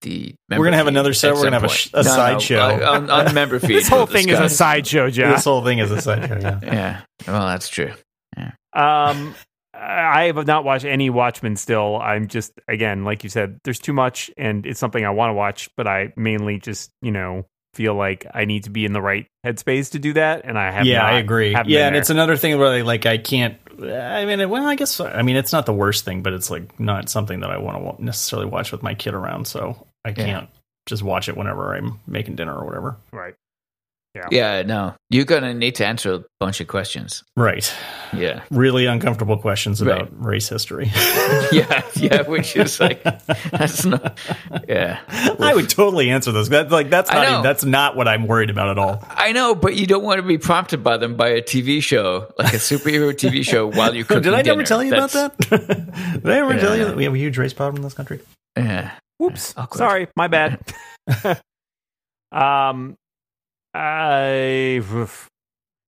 [0.03, 0.35] the.
[0.51, 1.35] We're gonna have another feed show.
[1.35, 2.59] We're gonna some have a sh- a sideshow.
[2.59, 3.76] uh, on, on the member feed.
[3.76, 6.39] this whole we'll thing is a sideshow john This whole thing is a sideshow.
[6.41, 6.59] Yeah.
[6.62, 7.01] Yeah.
[7.26, 7.93] Well, that's true.
[8.75, 9.35] Um,
[9.75, 11.97] I have not watched any Watchmen still.
[11.97, 15.35] I'm just again, like you said, there's too much, and it's something I want to
[15.35, 19.01] watch, but I mainly just you know feel like I need to be in the
[19.01, 20.85] right headspace to do that, and I have.
[20.85, 21.57] yeah, not- I agree.
[21.66, 23.57] Yeah, and it's another thing where I, like I can't.
[23.83, 26.79] I mean, well, I guess I mean it's not the worst thing, but it's like
[26.79, 29.47] not something that I want to necessarily watch with my kid around.
[29.47, 30.49] So I can't
[30.87, 32.97] just watch it whenever I'm making dinner or whatever.
[33.11, 33.35] right.
[34.31, 34.63] Yeah.
[34.63, 34.95] No.
[35.09, 37.23] You're gonna need to answer a bunch of questions.
[37.37, 37.73] Right.
[38.13, 38.43] Yeah.
[38.51, 40.11] Really uncomfortable questions about Right.
[40.13, 40.91] race history.
[41.51, 41.83] Yeah.
[41.97, 42.23] Yeah.
[42.23, 44.19] Which is like that's not.
[44.69, 45.01] Yeah.
[45.09, 46.49] I would totally answer those.
[46.51, 49.03] That, like that's not even, that's not what I'm worried about at all.
[49.11, 52.33] I know, but you don't want to be prompted by them by a TV show,
[52.39, 55.37] like a superhero TV show, while you're cooking Did I never tell you about that?
[55.39, 58.21] Did I ever tell you that we have a huge race problem in this country?
[58.57, 58.93] Yeah.
[59.19, 59.55] Whoops.
[59.57, 59.79] Awkward.
[59.79, 60.59] Sorry, my bad.
[62.33, 62.97] um,
[63.75, 64.81] I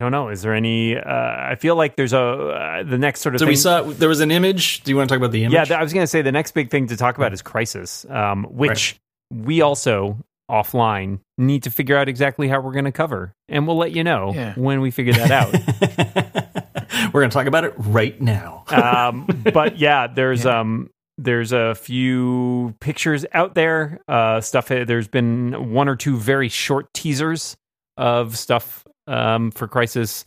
[0.01, 0.29] don't know.
[0.29, 0.97] Is there any?
[0.97, 3.53] Uh, I feel like there's a uh, the next sort of So thing.
[3.53, 4.83] we saw there was an image.
[4.83, 5.71] Do you want to talk about the image?
[5.71, 8.05] Yeah, I was going to say the next big thing to talk about is Crisis,
[8.11, 8.97] um, which
[9.33, 10.19] we also
[10.51, 14.05] offline need to figure out exactly how we're going to cover, and we'll let you
[14.05, 14.55] know Yeah.
[14.57, 15.55] when we figure that out.
[17.13, 18.65] We're going to talk about it right now.
[18.69, 24.01] um, but yeah, there's um there's a few pictures out there.
[24.09, 24.67] Uh, stuff.
[24.69, 27.57] There's been one or two very short teasers
[27.97, 30.25] of stuff um, for Crisis.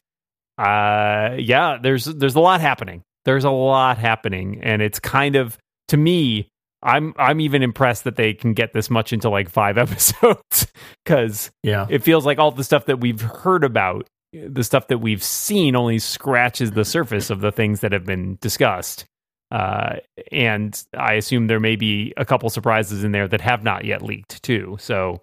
[0.58, 3.04] Uh, yeah, there's there's a lot happening.
[3.26, 5.58] There's a lot happening, and it's kind of
[5.90, 6.50] to me.
[6.84, 10.68] I'm I'm even impressed that they can get this much into like five episodes
[11.04, 11.88] because yeah.
[11.90, 15.76] it feels like all the stuff that we've heard about, the stuff that we've seen,
[15.76, 19.06] only scratches the surface of the things that have been discussed.
[19.50, 19.96] Uh,
[20.32, 24.02] and I assume there may be a couple surprises in there that have not yet
[24.02, 24.78] leaked too.
[24.80, 25.22] So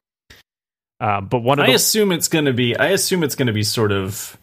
[1.00, 2.76] Uh, but one of I the assume it's going to be.
[2.76, 4.38] I assume it's going to be sort of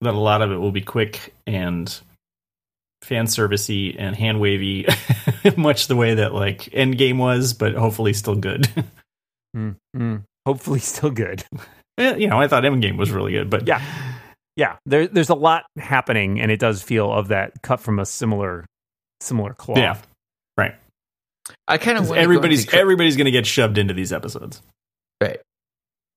[0.00, 0.14] that.
[0.14, 1.94] A lot of it will be quick and
[3.02, 4.86] fan servicey and hand wavy,
[5.56, 8.68] much the way that like Endgame was, but hopefully still good.
[9.56, 10.24] Mm, mm.
[10.44, 11.44] hopefully still good.
[11.96, 13.80] Eh, you know, I thought Endgame was really good, but Yeah.
[14.56, 18.04] Yeah, there, there's a lot happening, and it does feel of that cut from a
[18.04, 18.66] similar
[19.20, 19.78] similar cloth.
[19.78, 19.96] yeah,
[20.56, 20.74] right.
[21.68, 24.60] I kind of everybody's everybody's going to get shoved into these episodes.
[25.24, 25.40] Right.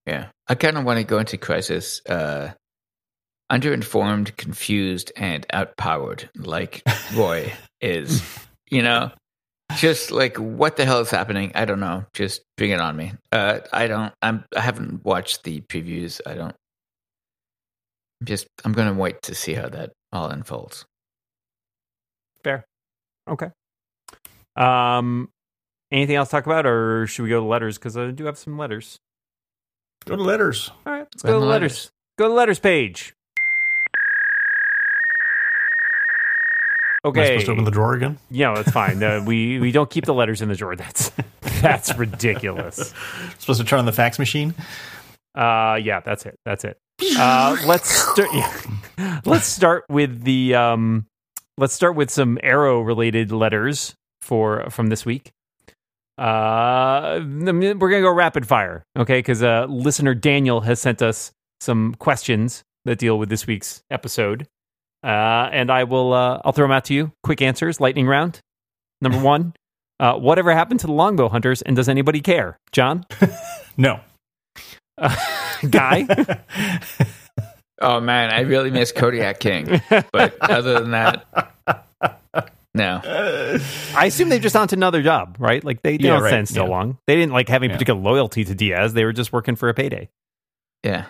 [0.05, 0.27] Yeah.
[0.47, 2.51] I kind of want to go into Crisis uh,
[3.49, 6.83] underinformed, confused, and outpowered, like
[7.15, 8.21] Roy is.
[8.69, 9.11] You know?
[9.77, 11.53] Just like, what the hell is happening?
[11.55, 12.03] I don't know.
[12.13, 13.13] Just bring it on me.
[13.31, 16.19] Uh, I don't, I'm, I haven't watched the previews.
[16.25, 16.53] I don't,
[18.25, 20.83] just, I'm going to wait to see how that all unfolds.
[22.43, 22.65] Fair.
[23.25, 23.51] Okay.
[24.57, 25.29] Um,
[25.91, 27.77] anything else to talk about, or should we go to letters?
[27.77, 28.97] Because I do have some letters.
[30.05, 30.71] Go to letters.
[30.85, 31.71] All right, let's Go go to to the letters.
[31.71, 31.91] letters.
[32.17, 33.13] Go to the letters page.
[37.05, 37.27] Am I Okay.
[37.27, 38.17] supposed to open the drawer again?
[38.29, 39.01] Yeah, that's fine.
[39.01, 40.75] Uh, we we don't keep the letters in the drawer.
[40.75, 41.11] That's
[41.61, 42.93] that's ridiculous.
[43.39, 44.53] Supposed to turn on the fax machine?
[45.35, 46.35] Uh, yeah, that's it.
[46.45, 46.77] That's it.
[47.17, 48.29] Uh, let's start.
[48.33, 48.51] Yeah.
[49.25, 51.05] Let's start with the um.
[51.59, 55.31] Let's start with some arrow related letters for from this week.
[56.17, 59.19] Uh, we're gonna go rapid fire, okay?
[59.19, 64.47] Because uh, listener Daniel has sent us some questions that deal with this week's episode,
[65.03, 65.07] uh,
[65.51, 66.13] and I will.
[66.13, 67.11] Uh, I'll throw them out to you.
[67.23, 68.39] Quick answers, lightning round.
[69.01, 69.53] Number one,
[69.99, 72.57] uh, whatever happened to the longbow hunters, and does anybody care?
[72.71, 73.05] John,
[73.77, 73.99] No.
[74.97, 75.15] uh,
[75.69, 76.07] guy.
[77.79, 79.81] Oh man, I really miss Kodiak King.
[80.11, 81.25] But other than that,
[82.77, 83.01] no.
[83.95, 85.63] I assume they're just on to another job, right?
[85.63, 86.69] Like they, they Yeah, don't right, stand still yeah.
[86.69, 86.97] long.
[87.07, 87.75] They didn't like have any Yeah.
[87.75, 88.93] particular loyalty to Diaz.
[88.93, 90.09] They were just working for a payday.
[90.83, 91.05] Yeah.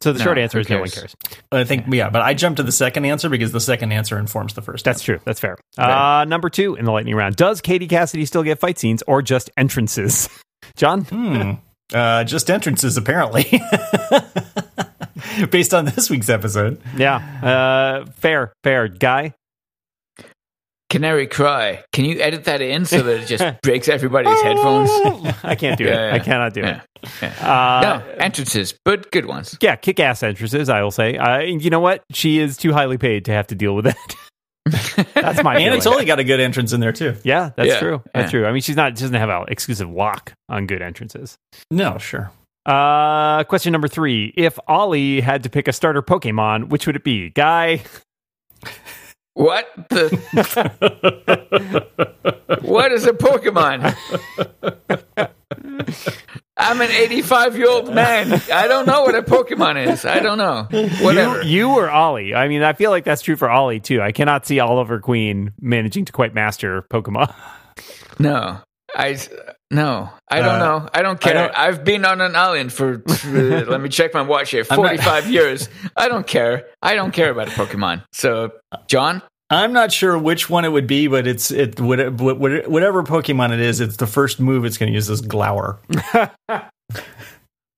[0.00, 1.14] So the No, short answer who is no one cares?
[1.14, 1.40] cares.
[1.52, 4.52] I think, yeah, but I jumped to the second answer because the second answer informs
[4.54, 4.84] the first.
[4.84, 5.20] That's true.
[5.24, 5.56] That's fair.
[5.78, 9.22] Uh, number two in the lightning round: Does Katie Cassidy still get fight scenes or
[9.22, 10.28] just entrances?
[10.76, 11.52] John, Hmm.
[11.92, 13.44] Uh, just entrances, apparently.
[15.50, 16.80] Based on this week's episode.
[16.96, 17.16] yeah,
[18.06, 18.88] uh, fair, fair.
[18.88, 19.32] Guy,
[20.94, 21.82] Canary cry.
[21.92, 24.88] Can you edit that in so that it just breaks everybody's headphones?
[25.42, 26.08] I can't do Yeah, it.
[26.08, 26.14] yeah.
[26.14, 26.80] I cannot do Yeah.
[27.20, 27.42] it.
[27.42, 29.58] Uh, no, entrances, but good ones.
[29.60, 30.68] yeah, kick ass entrances.
[30.68, 31.16] I will say.
[31.16, 32.04] Uh, you know what?
[32.12, 34.16] She is too highly paid to have to deal with that.
[35.14, 35.80] That's my feeling.
[35.80, 37.16] Anatoly got a good entrance in there, too.
[37.24, 38.02] Yeah, that's Yeah, true.
[38.14, 38.38] That's yeah.
[38.38, 38.46] true.
[38.46, 41.36] I mean, she's not she doesn't have an exclusive lock on good entrances.
[41.72, 42.30] No, sure.
[42.64, 47.02] Uh, question number three: If Ollie had to pick a starter Pokemon, which would it
[47.04, 47.30] be?
[47.30, 47.82] Guy,
[49.34, 50.08] What the?
[52.62, 53.94] what is a Pokemon?
[56.56, 58.40] I'm an 85 year old man.
[58.52, 60.04] I don't know what a Pokemon is.
[60.04, 60.68] I don't know.
[61.02, 61.42] Whatever.
[61.42, 62.32] you or Ollie?
[62.32, 64.00] I mean, I feel like that's true for Ollie too.
[64.00, 67.34] I cannot see Oliver Queen managing to quite master Pokemon.
[68.20, 68.60] No,
[68.94, 69.18] I
[69.70, 70.88] no, I don't Uh, know.
[70.94, 71.34] I don't care.
[71.34, 74.64] don't- I've been on an island for let me check my watch here.
[74.64, 75.68] Forty five years.
[75.96, 76.66] I don't care.
[76.82, 78.04] I don't care about a Pokemon.
[78.12, 78.52] So,
[78.88, 79.20] John,
[79.50, 83.02] I'm not sure which one it would be, but it's it what- what- what- whatever
[83.02, 83.80] Pokemon it is.
[83.80, 85.80] It's the first move it's going to use is Glower.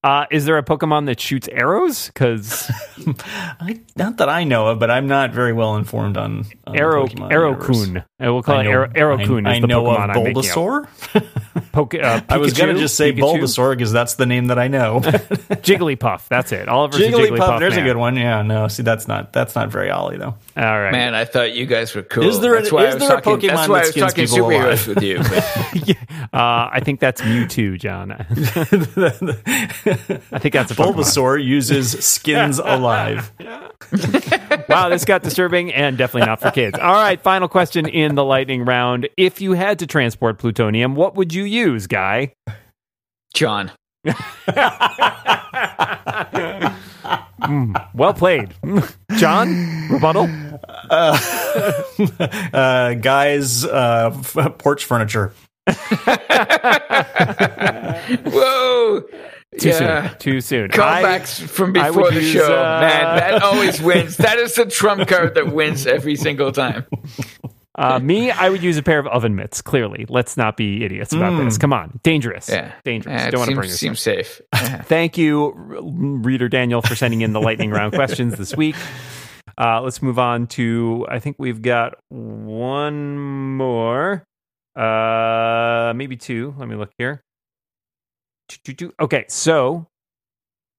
[0.07, 2.07] Uh, is there a Pokemon that shoots arrows?
[2.07, 2.71] Because
[3.97, 7.09] not that I know of, but I'm not very well informed on, on the Arrow
[7.09, 7.33] universe.
[7.33, 7.99] Arrowcoon.
[7.99, 9.49] Uh, we'll call I it know- Arrow Arrowcoon.
[9.49, 10.45] I, is I the know Pokemon of I'm making up.
[10.45, 11.29] Bulbasaur.
[11.73, 13.41] Poke, uh, I was going to just say Pikachu?
[13.41, 15.01] Bulbasaur because that's the name that I know.
[15.01, 16.29] Jigglypuff.
[16.29, 16.69] That's it.
[16.69, 17.59] Oliver's a Jigglypuff, Jigglypuff.
[17.61, 17.85] there's man.
[17.85, 18.17] a good one.
[18.17, 20.35] Yeah, no, see, that's not that's not very Ollie though.
[20.57, 20.93] All right.
[20.93, 22.25] man, I thought you guys were cool.
[22.25, 23.87] Is there a- that's why is I was there a Pokemon That's why I that
[23.87, 24.89] was skins talking people superheroes alive?
[24.89, 25.17] with you.
[25.87, 25.95] Yeah.
[26.33, 28.11] Uh, I think that's Mewtwo, John.
[28.13, 28.95] I think
[30.55, 30.95] that's a Pokemon.
[30.95, 33.31] Bulbasaur uses skins alive.
[34.69, 36.79] Wow, this got disturbing and definitely not for kids.
[36.79, 39.09] All right, final question in the lightning round.
[39.17, 42.33] If you had to transport plutonium, what would you use, Guy?
[43.35, 43.71] John,
[47.43, 48.55] Mm, well played.
[49.19, 49.89] John?
[49.91, 50.29] Rebuttal?
[50.91, 55.33] Uh, guys, uh, f- porch furniture.
[58.25, 59.03] whoa,
[59.59, 60.09] Too yeah.
[60.11, 60.19] soon.
[60.19, 60.71] Too soon.
[60.73, 63.17] I- Callbacks from before the use, show, uh, man.
[63.19, 64.17] That always wins.
[64.17, 66.87] That is the trump card that wins every single time.
[67.79, 70.07] Uh, me, I would use a pair of oven mitts, clearly.
[70.09, 71.45] Let's not be idiots about Mm.
[71.45, 71.59] this.
[71.59, 72.01] Come on.
[72.03, 72.49] Dangerous.
[72.49, 73.13] Yeah, Dangerous.
[73.21, 74.41] Yeah, Don't want to bring this seems safe.
[74.55, 74.81] Yeah.
[74.83, 78.77] Thank you, reader Daniel, for sending in the lightning round questions this week.
[79.59, 81.07] Uh, let's move on to.
[81.09, 84.25] I think we've got one more,
[84.75, 86.55] uh, maybe two.
[86.59, 87.23] Let me look here.
[89.01, 89.87] Okay, so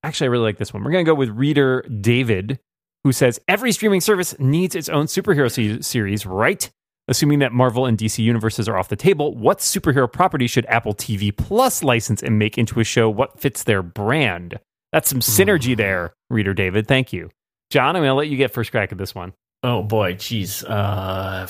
[0.04, 0.84] actually, I really like this one.
[0.84, 2.60] We're going to go with reader David,
[3.04, 6.70] who says every streaming service needs its own superhero se- series, right?
[7.10, 10.94] Assuming that Marvel and DC universes are off the table, what superhero property should Apple
[10.94, 13.10] TV Plus license and make into a show?
[13.10, 14.60] What fits their brand?
[14.92, 16.88] That's some synergy there, reader David.
[16.88, 17.30] Thank you.
[17.70, 19.34] John, I'm going to let you get first crack at this one.
[19.64, 20.64] Oh boy, jeez.
[20.68, 21.48] Uh,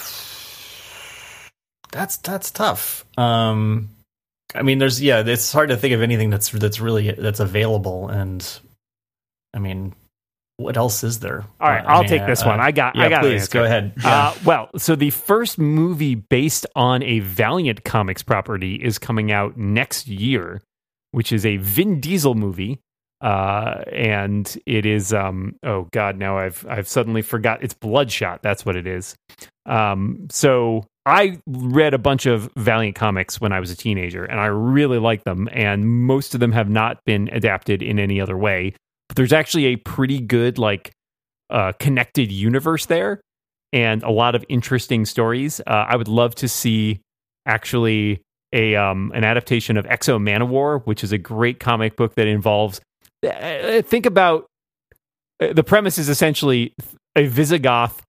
[1.91, 3.05] that's that's tough.
[3.18, 3.89] Um,
[4.55, 8.08] I mean, there's yeah, it's hard to think of anything that's that's really that's available,
[8.10, 8.47] and
[9.53, 9.93] I mean,
[10.58, 11.45] what else is there?
[11.62, 12.60] All right, Uh, I I'll mean, take this uh, one.
[12.60, 12.95] I got.
[12.95, 13.22] Yeah, I got.
[13.22, 13.93] please go ahead.
[14.03, 19.55] Uh, well, so the first movie based on a Valiant Comics property is coming out
[19.58, 20.62] next year,
[21.12, 22.80] which is a Vin Diesel movie.
[23.20, 28.64] Uh, and it is um oh god now I've I've suddenly forgot it's Bloodshot that's
[28.64, 29.16] what it is.
[29.66, 34.39] Um so I read a bunch of Valiant comics when I was a teenager and
[34.39, 38.38] I really like them and most of them have not been adapted in any other
[38.38, 38.74] way.
[39.10, 40.91] But there's actually a pretty good like
[41.49, 43.22] uh connected universe there
[43.74, 45.60] and a lot of interesting stories.
[45.62, 47.01] Uh, I would love to see
[47.45, 48.22] actually
[48.53, 52.82] a um, an adaptation of X-O Manowar, which is a great comic book that involves.
[53.26, 54.45] Uh, think about
[55.41, 56.74] uh, the premise is essentially
[57.16, 58.01] a Visigoth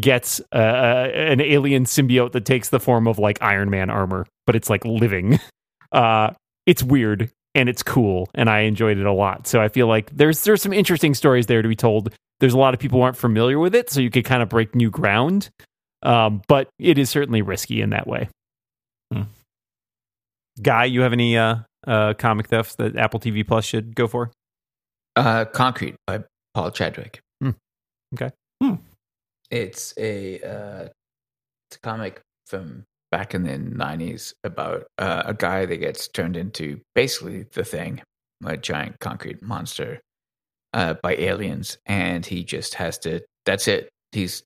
[0.00, 4.26] gets uh, uh, an alien symbiote that takes the form of like Iron Man armor,
[4.46, 5.38] but it's like living.
[5.92, 6.32] Uh,
[6.66, 9.46] it's weird and it's cool, and I enjoyed it a lot.
[9.46, 12.14] So I feel like there's there's some interesting stories there to be told.
[12.40, 14.48] There's a lot of people who aren't familiar with it, so you could kind of
[14.48, 15.50] break new ground.
[16.02, 18.28] Um, but it is certainly risky in that way.
[19.12, 19.22] Hmm.
[20.60, 24.30] Guy, you have any uh, uh, comic thefts that Apple TV Plus should go for?
[25.16, 27.20] Uh, Concrete by Paul Chadwick.
[27.40, 27.50] Hmm.
[28.14, 28.30] Okay.
[28.62, 28.74] Hmm.
[29.50, 30.88] It's a uh,
[31.68, 32.84] it's a comic from
[33.14, 38.02] back in the nineties about uh, a guy that gets turned into basically the thing,
[38.44, 40.00] a giant concrete monster,
[40.72, 43.20] uh, by aliens, and he just has to.
[43.46, 43.88] That's it.
[44.10, 44.42] He's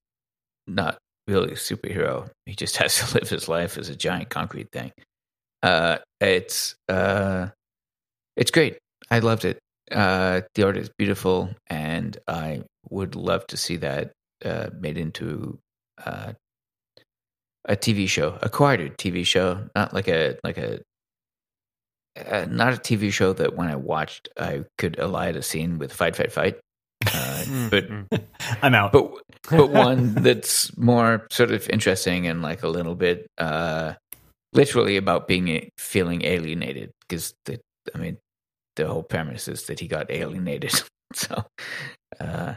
[0.66, 2.28] not really a superhero.
[2.44, 4.92] He just has to live his life as a giant concrete thing.
[5.62, 7.46] Uh, it's uh,
[8.36, 8.76] it's great.
[9.10, 9.58] I loved it.
[9.90, 14.12] Uh, the art is beautiful, and I would love to see that
[14.44, 15.58] uh, made into
[17.68, 20.80] a TV show, a quieter TV show, not like a like a
[22.16, 25.92] uh, not a TV show that when I watched I could elide a scene with
[25.92, 26.58] fight, fight, fight.
[27.06, 27.88] Uh, but
[28.62, 28.92] I'm out.
[28.92, 29.12] but
[29.48, 33.94] but one that's more sort of interesting and like a little bit uh
[34.52, 37.60] literally about being feeling alienated because the
[37.94, 38.18] i mean
[38.74, 40.72] the whole premise is that he got alienated
[41.14, 41.44] so
[42.18, 42.54] uh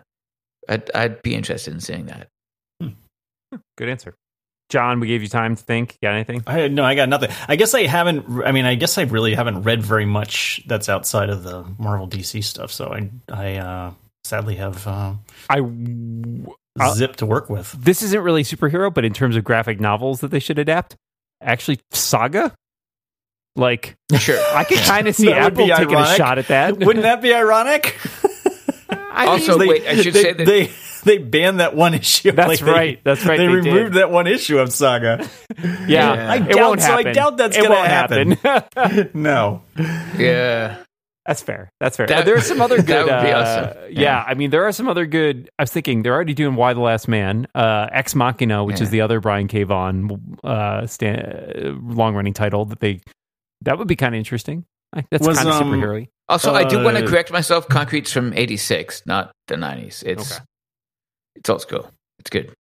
[0.70, 2.28] i'd i'd be interested in seeing that
[3.78, 4.16] Good answer.
[4.72, 5.98] John, we gave you time to think.
[6.02, 6.44] Got anything?
[6.48, 7.30] I no, I got nothing.
[7.48, 8.44] I guess I haven't.
[8.46, 12.08] I mean, I guess I really haven't read very much that's outside of the Marvel
[12.08, 12.72] DC stuff.
[12.72, 13.94] So I, I uh,
[14.24, 15.14] sadly have uh,
[15.50, 15.58] I
[16.80, 17.74] I'll- zip to work with.
[17.74, 20.96] this isn't really superhero, but in terms of graphic novels that they should adapt,
[21.42, 22.56] actually Saga.
[23.58, 26.80] Like sure I could kind of see Apple be taking a shot at that.
[26.80, 27.98] Wouldn't that be ironic?
[28.92, 30.72] I Also, mean, wait, I should they, say that- they
[31.04, 32.32] they banned that one issue.
[32.32, 33.00] That's Like, they- right.
[33.04, 33.38] That's right.
[33.38, 33.94] They, They removed did.
[33.94, 35.28] that one issue of Saga.
[35.58, 36.32] yeah, Yeah.
[36.32, 38.32] I it doubt- won't so I doubt that's it gonna happen.
[38.32, 39.10] happen.
[39.14, 39.62] no,
[40.18, 40.78] yeah
[41.26, 41.72] That's fair.
[41.80, 42.08] That's fair.
[42.08, 42.88] That- there are some other good.
[42.88, 43.78] that would be uh, awesome.
[43.92, 44.02] Yeah.
[44.02, 44.24] Yeah.
[44.28, 45.50] I mean, there are some other good.
[45.58, 48.90] I was thinking they're already doing "Y: The Last Man," uh, "Ex Machina," which is
[48.90, 49.64] the other Brian K.
[49.64, 53.02] Vaughan uh, stand, long running title that they
[53.62, 54.66] that would be kind of interesting.
[54.96, 57.68] Like, That's Was, kind of um, superhero also i do want to Uh, correct myself
[57.68, 60.44] concrete's from 86 not the 90s it's Okay.
[61.36, 61.90] it's old school
[62.20, 62.54] it's good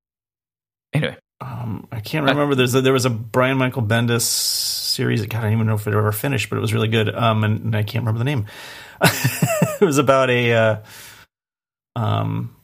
[0.94, 2.54] anyway um, I can't remember.
[2.54, 5.26] There's a, there was a Brian Michael Bendis series.
[5.26, 7.14] God, I don't even know if it ever finished, but it was really good.
[7.14, 8.46] Um, and, and I can't remember the name.
[9.02, 10.76] it was about a uh,
[11.96, 12.56] um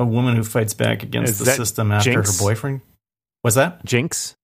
[0.00, 2.36] a woman who fights back against Is the system after Jinx?
[2.38, 2.80] her boyfriend.
[3.44, 3.84] Was that?
[3.84, 4.34] Jinx.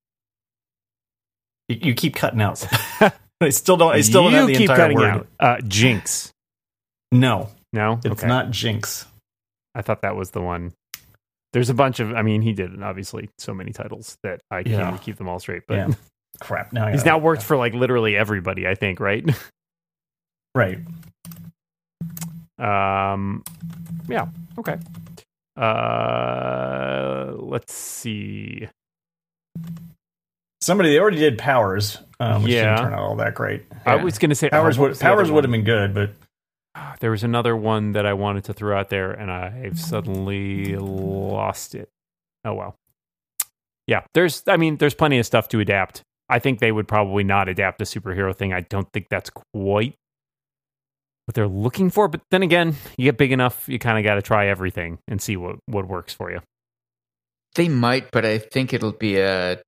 [1.69, 2.65] You, you keep cutting out.
[3.47, 3.93] I still don't.
[3.95, 5.11] I still don't have the keep entire cutting word.
[5.11, 5.27] out.
[5.41, 6.31] Uh, Jinx.
[7.11, 8.27] No, No, it's Okay.
[8.27, 9.07] not Jinx.
[9.75, 10.73] I thought that was the one.
[11.53, 12.15] There's a bunch of.
[12.15, 14.97] I mean, he did obviously so many titles that I can't Yeah.
[14.99, 15.63] keep them all straight.
[15.69, 15.89] But Yeah.
[16.41, 16.73] Crap.
[16.73, 18.67] Now I now worked for like literally everybody.
[18.67, 19.25] I think right.
[20.55, 20.79] right.
[22.59, 23.43] Um,
[24.09, 24.29] yeah.
[24.59, 24.79] Okay.
[25.57, 28.69] Uh, let's see.
[30.63, 31.99] Somebody they already did Powers.
[32.21, 32.77] Um, which Yeah.
[32.77, 33.65] didn't turn out all that great.
[33.85, 34.05] I Yeah.
[34.05, 36.11] was going to say Powers would was the other Powers would have been good, but
[37.01, 41.75] There was another one that I wanted to throw out there, and I've suddenly lost
[41.75, 41.89] it.
[42.45, 42.77] Oh well.
[43.89, 44.45] Yeah, there's.
[44.47, 46.03] I mean, there's plenty of stuff to adapt.
[46.29, 48.53] I think they would probably not adapt a superhero thing.
[48.53, 49.95] I don't think that's quite
[51.27, 52.07] what they're looking for.
[52.09, 55.21] But then again, you get big enough, you kind of got to try everything and
[55.21, 56.41] see what what works for you.
[57.57, 59.61] They might, but I think it'll be a.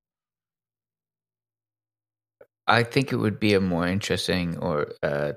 [2.67, 5.33] I think it would be a more interesting or uh,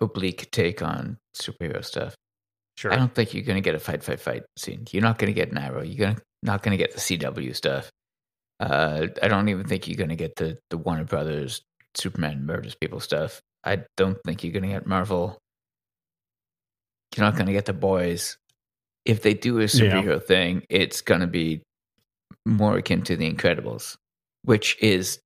[0.00, 2.14] oblique take on superhero stuff.
[2.76, 2.92] Sure.
[2.92, 4.84] I don't think you're going to get a fight, fight, fight scene.
[4.90, 5.82] You're not going to get an arrow.
[5.82, 7.90] You're gonna, not going to get the CW stuff.
[8.58, 11.62] Uh, I don't even think you're going to get the, the Warner Brothers
[11.94, 13.40] Superman murders people stuff.
[13.64, 15.38] I don't think you're going to get Marvel.
[17.16, 18.36] You're not going to get the boys.
[19.04, 21.62] If they do a superhero thing, it's going to be
[22.46, 23.96] more akin to the Incredibles,
[24.42, 25.20] which is,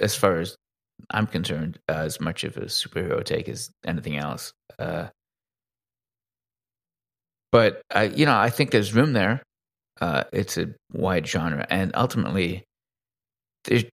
[0.00, 0.56] as far as
[1.10, 4.52] I'm concerned, uh, as much of a superhero take as anything else.
[4.78, 5.08] Uh,
[7.50, 9.42] but I, you know, I think there's room there.
[10.00, 12.64] Uh, it's a wide genre, and ultimately,
[13.64, 13.88] the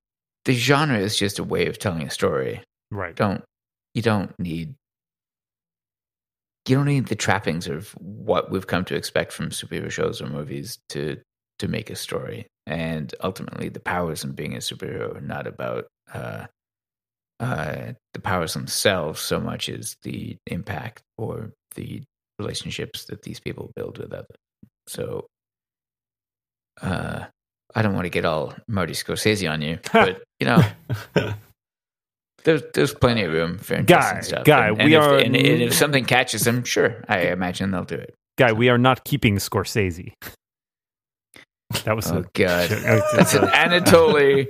[0.45, 2.63] the genre is just a way of telling a story.
[2.89, 3.15] right.
[3.15, 3.43] Don't
[3.93, 4.75] you don't need
[6.67, 10.27] you don't need the trappings of what we've come to expect from superhero shows or
[10.27, 11.17] movies to
[11.59, 12.47] to make a story.
[12.65, 16.45] And ultimately, the powers in being a superhero are not about uh,
[17.39, 22.03] uh, the powers themselves so much as the impact or the
[22.37, 24.25] relationships that these people build with others.
[24.87, 25.25] So,
[26.81, 27.25] uh,
[27.75, 30.63] I don't want to get all Marty Scorsese on you, but you know,
[32.43, 34.43] there's there's plenty of room for interesting Guy, stuff.
[34.45, 37.83] Guy, and, we if, are- and, and if something catches them, sure, I imagine they'll
[37.83, 38.15] do it.
[38.37, 40.13] Guy, we are not keeping Scorsese.
[41.83, 44.47] That was Oh a God, that's an Anatoly.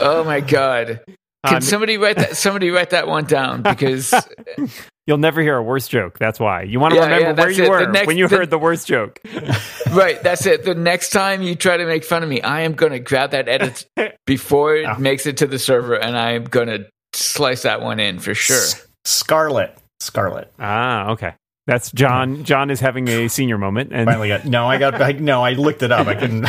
[0.00, 1.00] Oh my God,
[1.44, 2.36] can Um, somebody write that?
[2.36, 4.12] Somebody write that one down because
[5.06, 6.18] You'll never hear a worse joke.
[6.18, 6.62] That's why.
[6.62, 7.68] You want to Yeah, remember yeah, where you it.
[7.68, 9.20] were next- when you the- heard the worst joke.
[9.92, 10.64] right, that's it.
[10.64, 13.32] The next time you try to make fun of me, I am going to grab
[13.32, 13.84] that edit
[14.26, 14.98] before it Oh.
[14.98, 18.34] makes it to the server, and I am going to slice that one in for
[18.34, 18.56] sure.
[18.56, 19.76] S- Scarlet.
[20.00, 20.50] Scarlet.
[20.58, 21.34] Ah, okay.
[21.66, 22.44] That's John.
[22.44, 24.66] John is having a senior moment, and Finally got no.
[24.66, 25.42] I got I, no.
[25.42, 26.06] I looked it up.
[26.06, 26.46] I couldn't.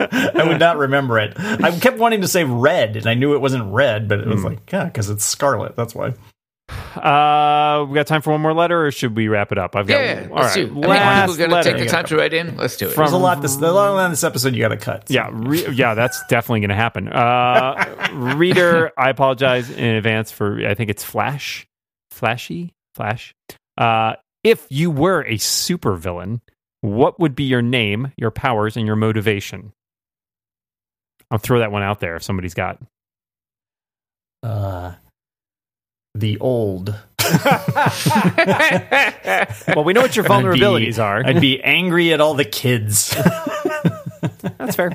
[0.00, 1.34] I would not remember it.
[1.38, 4.44] I kept wanting to say red, and I knew it wasn't red, but it was
[4.44, 5.76] like yeah, because it's scarlet.
[5.76, 6.14] That's why.
[6.96, 9.74] uh, we got time for one more letter, or should we wrap it up?
[9.76, 10.00] I've got.
[10.00, 10.66] Yeah, all let's right.
[10.66, 10.70] do.
[10.70, 11.72] I mean, Last people going to letter.
[11.72, 12.56] take the time to write in.
[12.56, 12.92] Let's do it.
[12.92, 13.42] From- There's a lot.
[13.42, 15.08] This a lot on this episode you got to cut.
[15.08, 15.14] so.
[15.14, 17.08] Yeah, re- yeah, that's definitely going to happen.
[17.08, 20.64] Uh, reader, I apologize in advance for.
[20.66, 21.66] I think it's Flash,
[22.10, 23.34] Flashy, Flash.
[23.76, 26.40] Uh, if you were a supervillain,
[26.82, 29.72] what would be your name, your powers, and your motivation?
[31.30, 32.78] I'll throw that one out there if somebody's got.
[34.42, 34.94] Uh,
[36.14, 36.94] the old.
[39.74, 41.24] Well, we know what your And I'd be- vulnerabilities are.
[41.24, 43.10] I'd be angry at all the kids.
[44.58, 44.90] That's fair.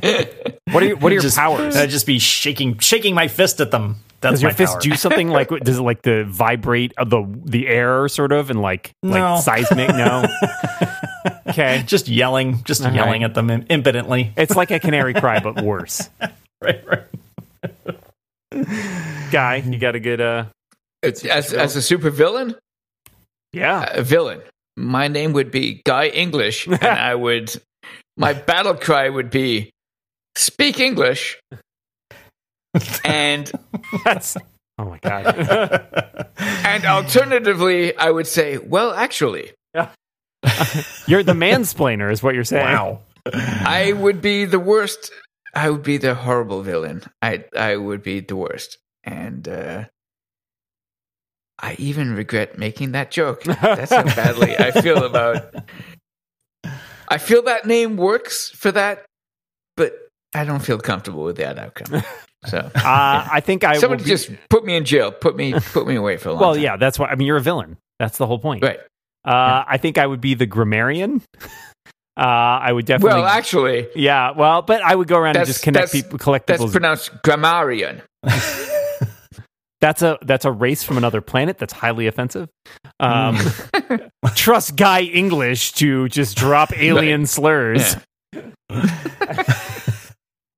[0.71, 1.75] What are your, what are your just, powers?
[1.75, 3.97] I'd just be shaking, shaking my fist at them.
[4.21, 4.81] That's Does your my fist power.
[4.81, 5.49] do something like?
[5.63, 9.35] Does it like the vibrate of the the air, sort of, and like No.
[9.35, 9.89] like seismic?
[9.89, 10.25] No.
[11.47, 11.83] Okay.
[11.87, 13.29] just yelling, just All yelling right.
[13.29, 14.31] at them impotently.
[14.37, 16.09] It's like a canary cry, but worse.
[16.61, 17.03] Right, right.
[19.31, 20.45] Guy, you got a good uh
[21.03, 22.55] as, as a super villain,
[23.53, 23.91] yeah.
[23.91, 24.41] a villain.
[24.77, 27.53] My name would be Guy English, and I would.
[28.17, 29.71] My battle cry would be,
[30.35, 31.39] "Speak English."
[33.03, 33.51] and
[34.03, 34.37] That's
[34.79, 35.25] oh my god.
[36.37, 39.51] and alternatively, I would say, "Well, actually,
[41.07, 42.65] you're the mansplainer, is what you're saying.
[42.65, 42.99] Wow.
[43.33, 45.11] I would be the worst.
[45.53, 47.03] I would be the horrible villain.
[47.21, 49.85] I I would be the worst, and uh,
[51.59, 53.43] I even regret making that joke.
[53.43, 55.55] That's how badly I feel about.
[57.07, 59.05] I feel that name works for that,
[59.77, 59.93] but
[60.33, 62.03] I don't feel comfortable with that outcome.
[62.47, 62.71] So Uh,
[63.31, 65.11] I think I somebody will be, just put me in jail.
[65.11, 66.61] Put me put me away for a long well, time.
[66.61, 66.77] yeah.
[66.77, 67.07] That's why.
[67.07, 67.77] I mean, you're a villain.
[67.97, 68.61] That's the whole point.
[68.61, 68.77] right.
[69.25, 71.21] Uh, I think I would be the grammarian.
[72.17, 72.21] Uh,
[72.63, 73.19] I would definitely.
[73.19, 74.31] Well, actually, yeah.
[74.31, 78.01] Well, but I would go around and just connect people, collect that's pronounced grammarian.
[79.81, 81.57] That's a that's a race from another planet.
[81.57, 82.47] That's highly offensive.
[83.01, 84.09] Um, Mm.
[84.35, 87.97] trust Guy English to just drop alien slurs.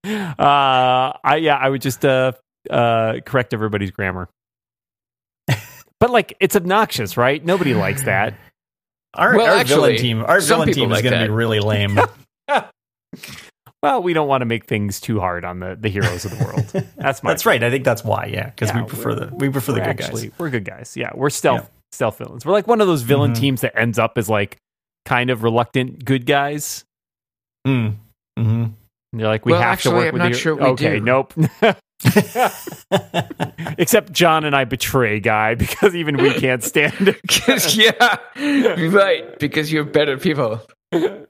[0.06, 2.34] Uh, I yeah, I would just uh,
[2.70, 4.30] uh, correct everybody's grammar.
[6.00, 7.44] But like, it's obnoxious, right?
[7.44, 8.36] Nobody likes that.
[9.18, 11.32] Our, Well, our actually, villain team, our villain people team is like going to be
[11.32, 11.98] really lame.
[13.84, 16.44] Well, we don't want to make things too hard on the, the heroes of the
[16.44, 16.88] world.
[16.98, 17.32] That's my.
[17.32, 17.64] That's right.
[17.64, 18.26] I think that's why.
[18.26, 20.40] Yeah, because Yeah, we prefer the we prefer the good actually guys.
[20.40, 20.98] we're good guys.
[20.98, 21.68] Yeah, we're stealth Yeah.
[21.92, 22.44] stealth villains.
[22.44, 23.40] We're like one of those villain Mhm.
[23.40, 24.58] teams that ends up as like
[25.06, 26.86] kind of reluctant good guys.
[27.68, 27.96] Mm.
[28.36, 28.76] hmm And
[29.14, 30.96] they're like, we Well, have actually, to work I'm with not the sure we Okay,
[31.00, 31.06] do.
[31.06, 31.34] nope.
[33.78, 37.18] Except John and I betray Guy because even we can't stand it.
[38.38, 39.38] Yeah, right.
[39.40, 40.62] Because you're better people.
[40.92, 41.26] Yeah.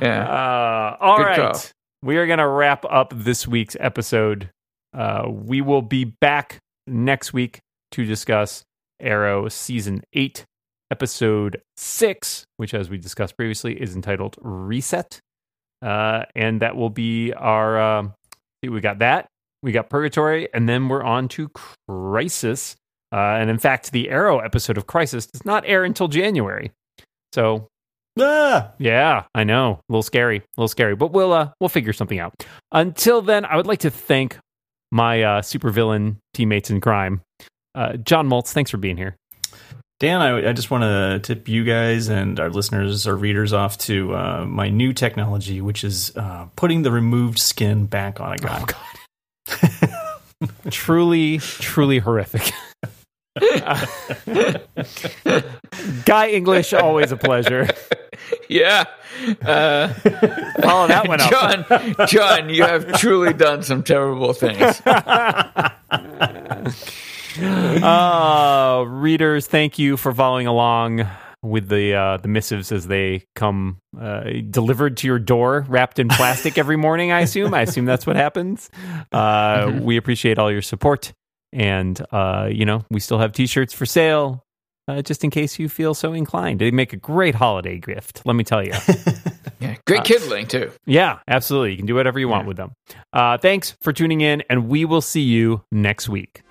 [0.00, 1.36] Uh, all right.
[1.36, 1.60] call.
[2.02, 4.50] We are going to wrap up this week's episode.
[4.94, 7.60] Uh, we will be back next week
[7.92, 8.62] to discuss
[9.00, 10.44] Arrow Season 8,
[10.90, 15.20] Episode 6, which, as we discussed previously, is entitled Reset.
[15.82, 17.78] Uh, and that will be our.
[17.78, 18.14] Um,
[18.62, 19.26] see, we got that.
[19.62, 21.50] We got Purgatory, and then we're on to
[21.88, 22.76] Crisis.
[23.12, 26.72] Uh, and in fact, the Arrow episode of Crisis does not air until January.
[27.32, 27.68] So
[28.18, 28.70] Ah!
[28.78, 29.80] yeah, I know.
[29.88, 32.32] A little scary, a little scary, but we'll uh, we'll figure something out.
[32.72, 34.38] Until then, I would like to thank
[34.90, 37.20] my uh, supervillain teammates in crime,
[37.74, 38.52] uh, John Moltz.
[38.52, 39.16] Thanks for being here.
[39.98, 43.78] Dan, I, I just want to tip you guys and our listeners our readers off
[43.78, 48.36] to uh, my new technology, which is uh, putting the removed skin back on a
[48.36, 48.64] guy.
[50.70, 52.52] truly, truly horrific.
[56.04, 57.68] Guy English, always a pleasure.
[58.48, 58.84] Yeah.
[59.42, 59.88] Uh,
[60.62, 61.30] Follow that one up.
[61.30, 61.66] John,
[62.08, 64.80] John, you have truly done some terrible things.
[67.38, 71.06] Uh, readers, thank you for following along
[71.42, 76.08] with the uh, the missives as they come uh, delivered to your door, wrapped in
[76.08, 77.12] plastic every morning.
[77.12, 77.54] I assume.
[77.54, 78.70] I assume that's what happens.
[79.12, 81.12] Uh, We appreciate all your support,
[81.52, 84.42] and uh, you know we still have T-shirts for sale.
[84.88, 88.22] Uh, just in case you feel so inclined, they make a great holiday gift.
[88.24, 88.72] Let me tell you.
[89.58, 90.70] Yeah, great kindling too.
[90.84, 91.70] yeah, absolutely.
[91.70, 92.72] You can do whatever you want with them.
[93.14, 96.42] Uh, thanks for tuning in, and we will see you next week.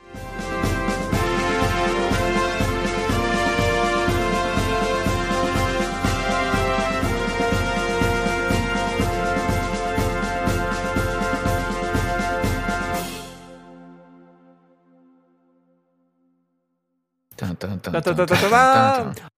[17.35, 18.03] タンタンタンタン。
[18.03, 19.34] タンタンタン。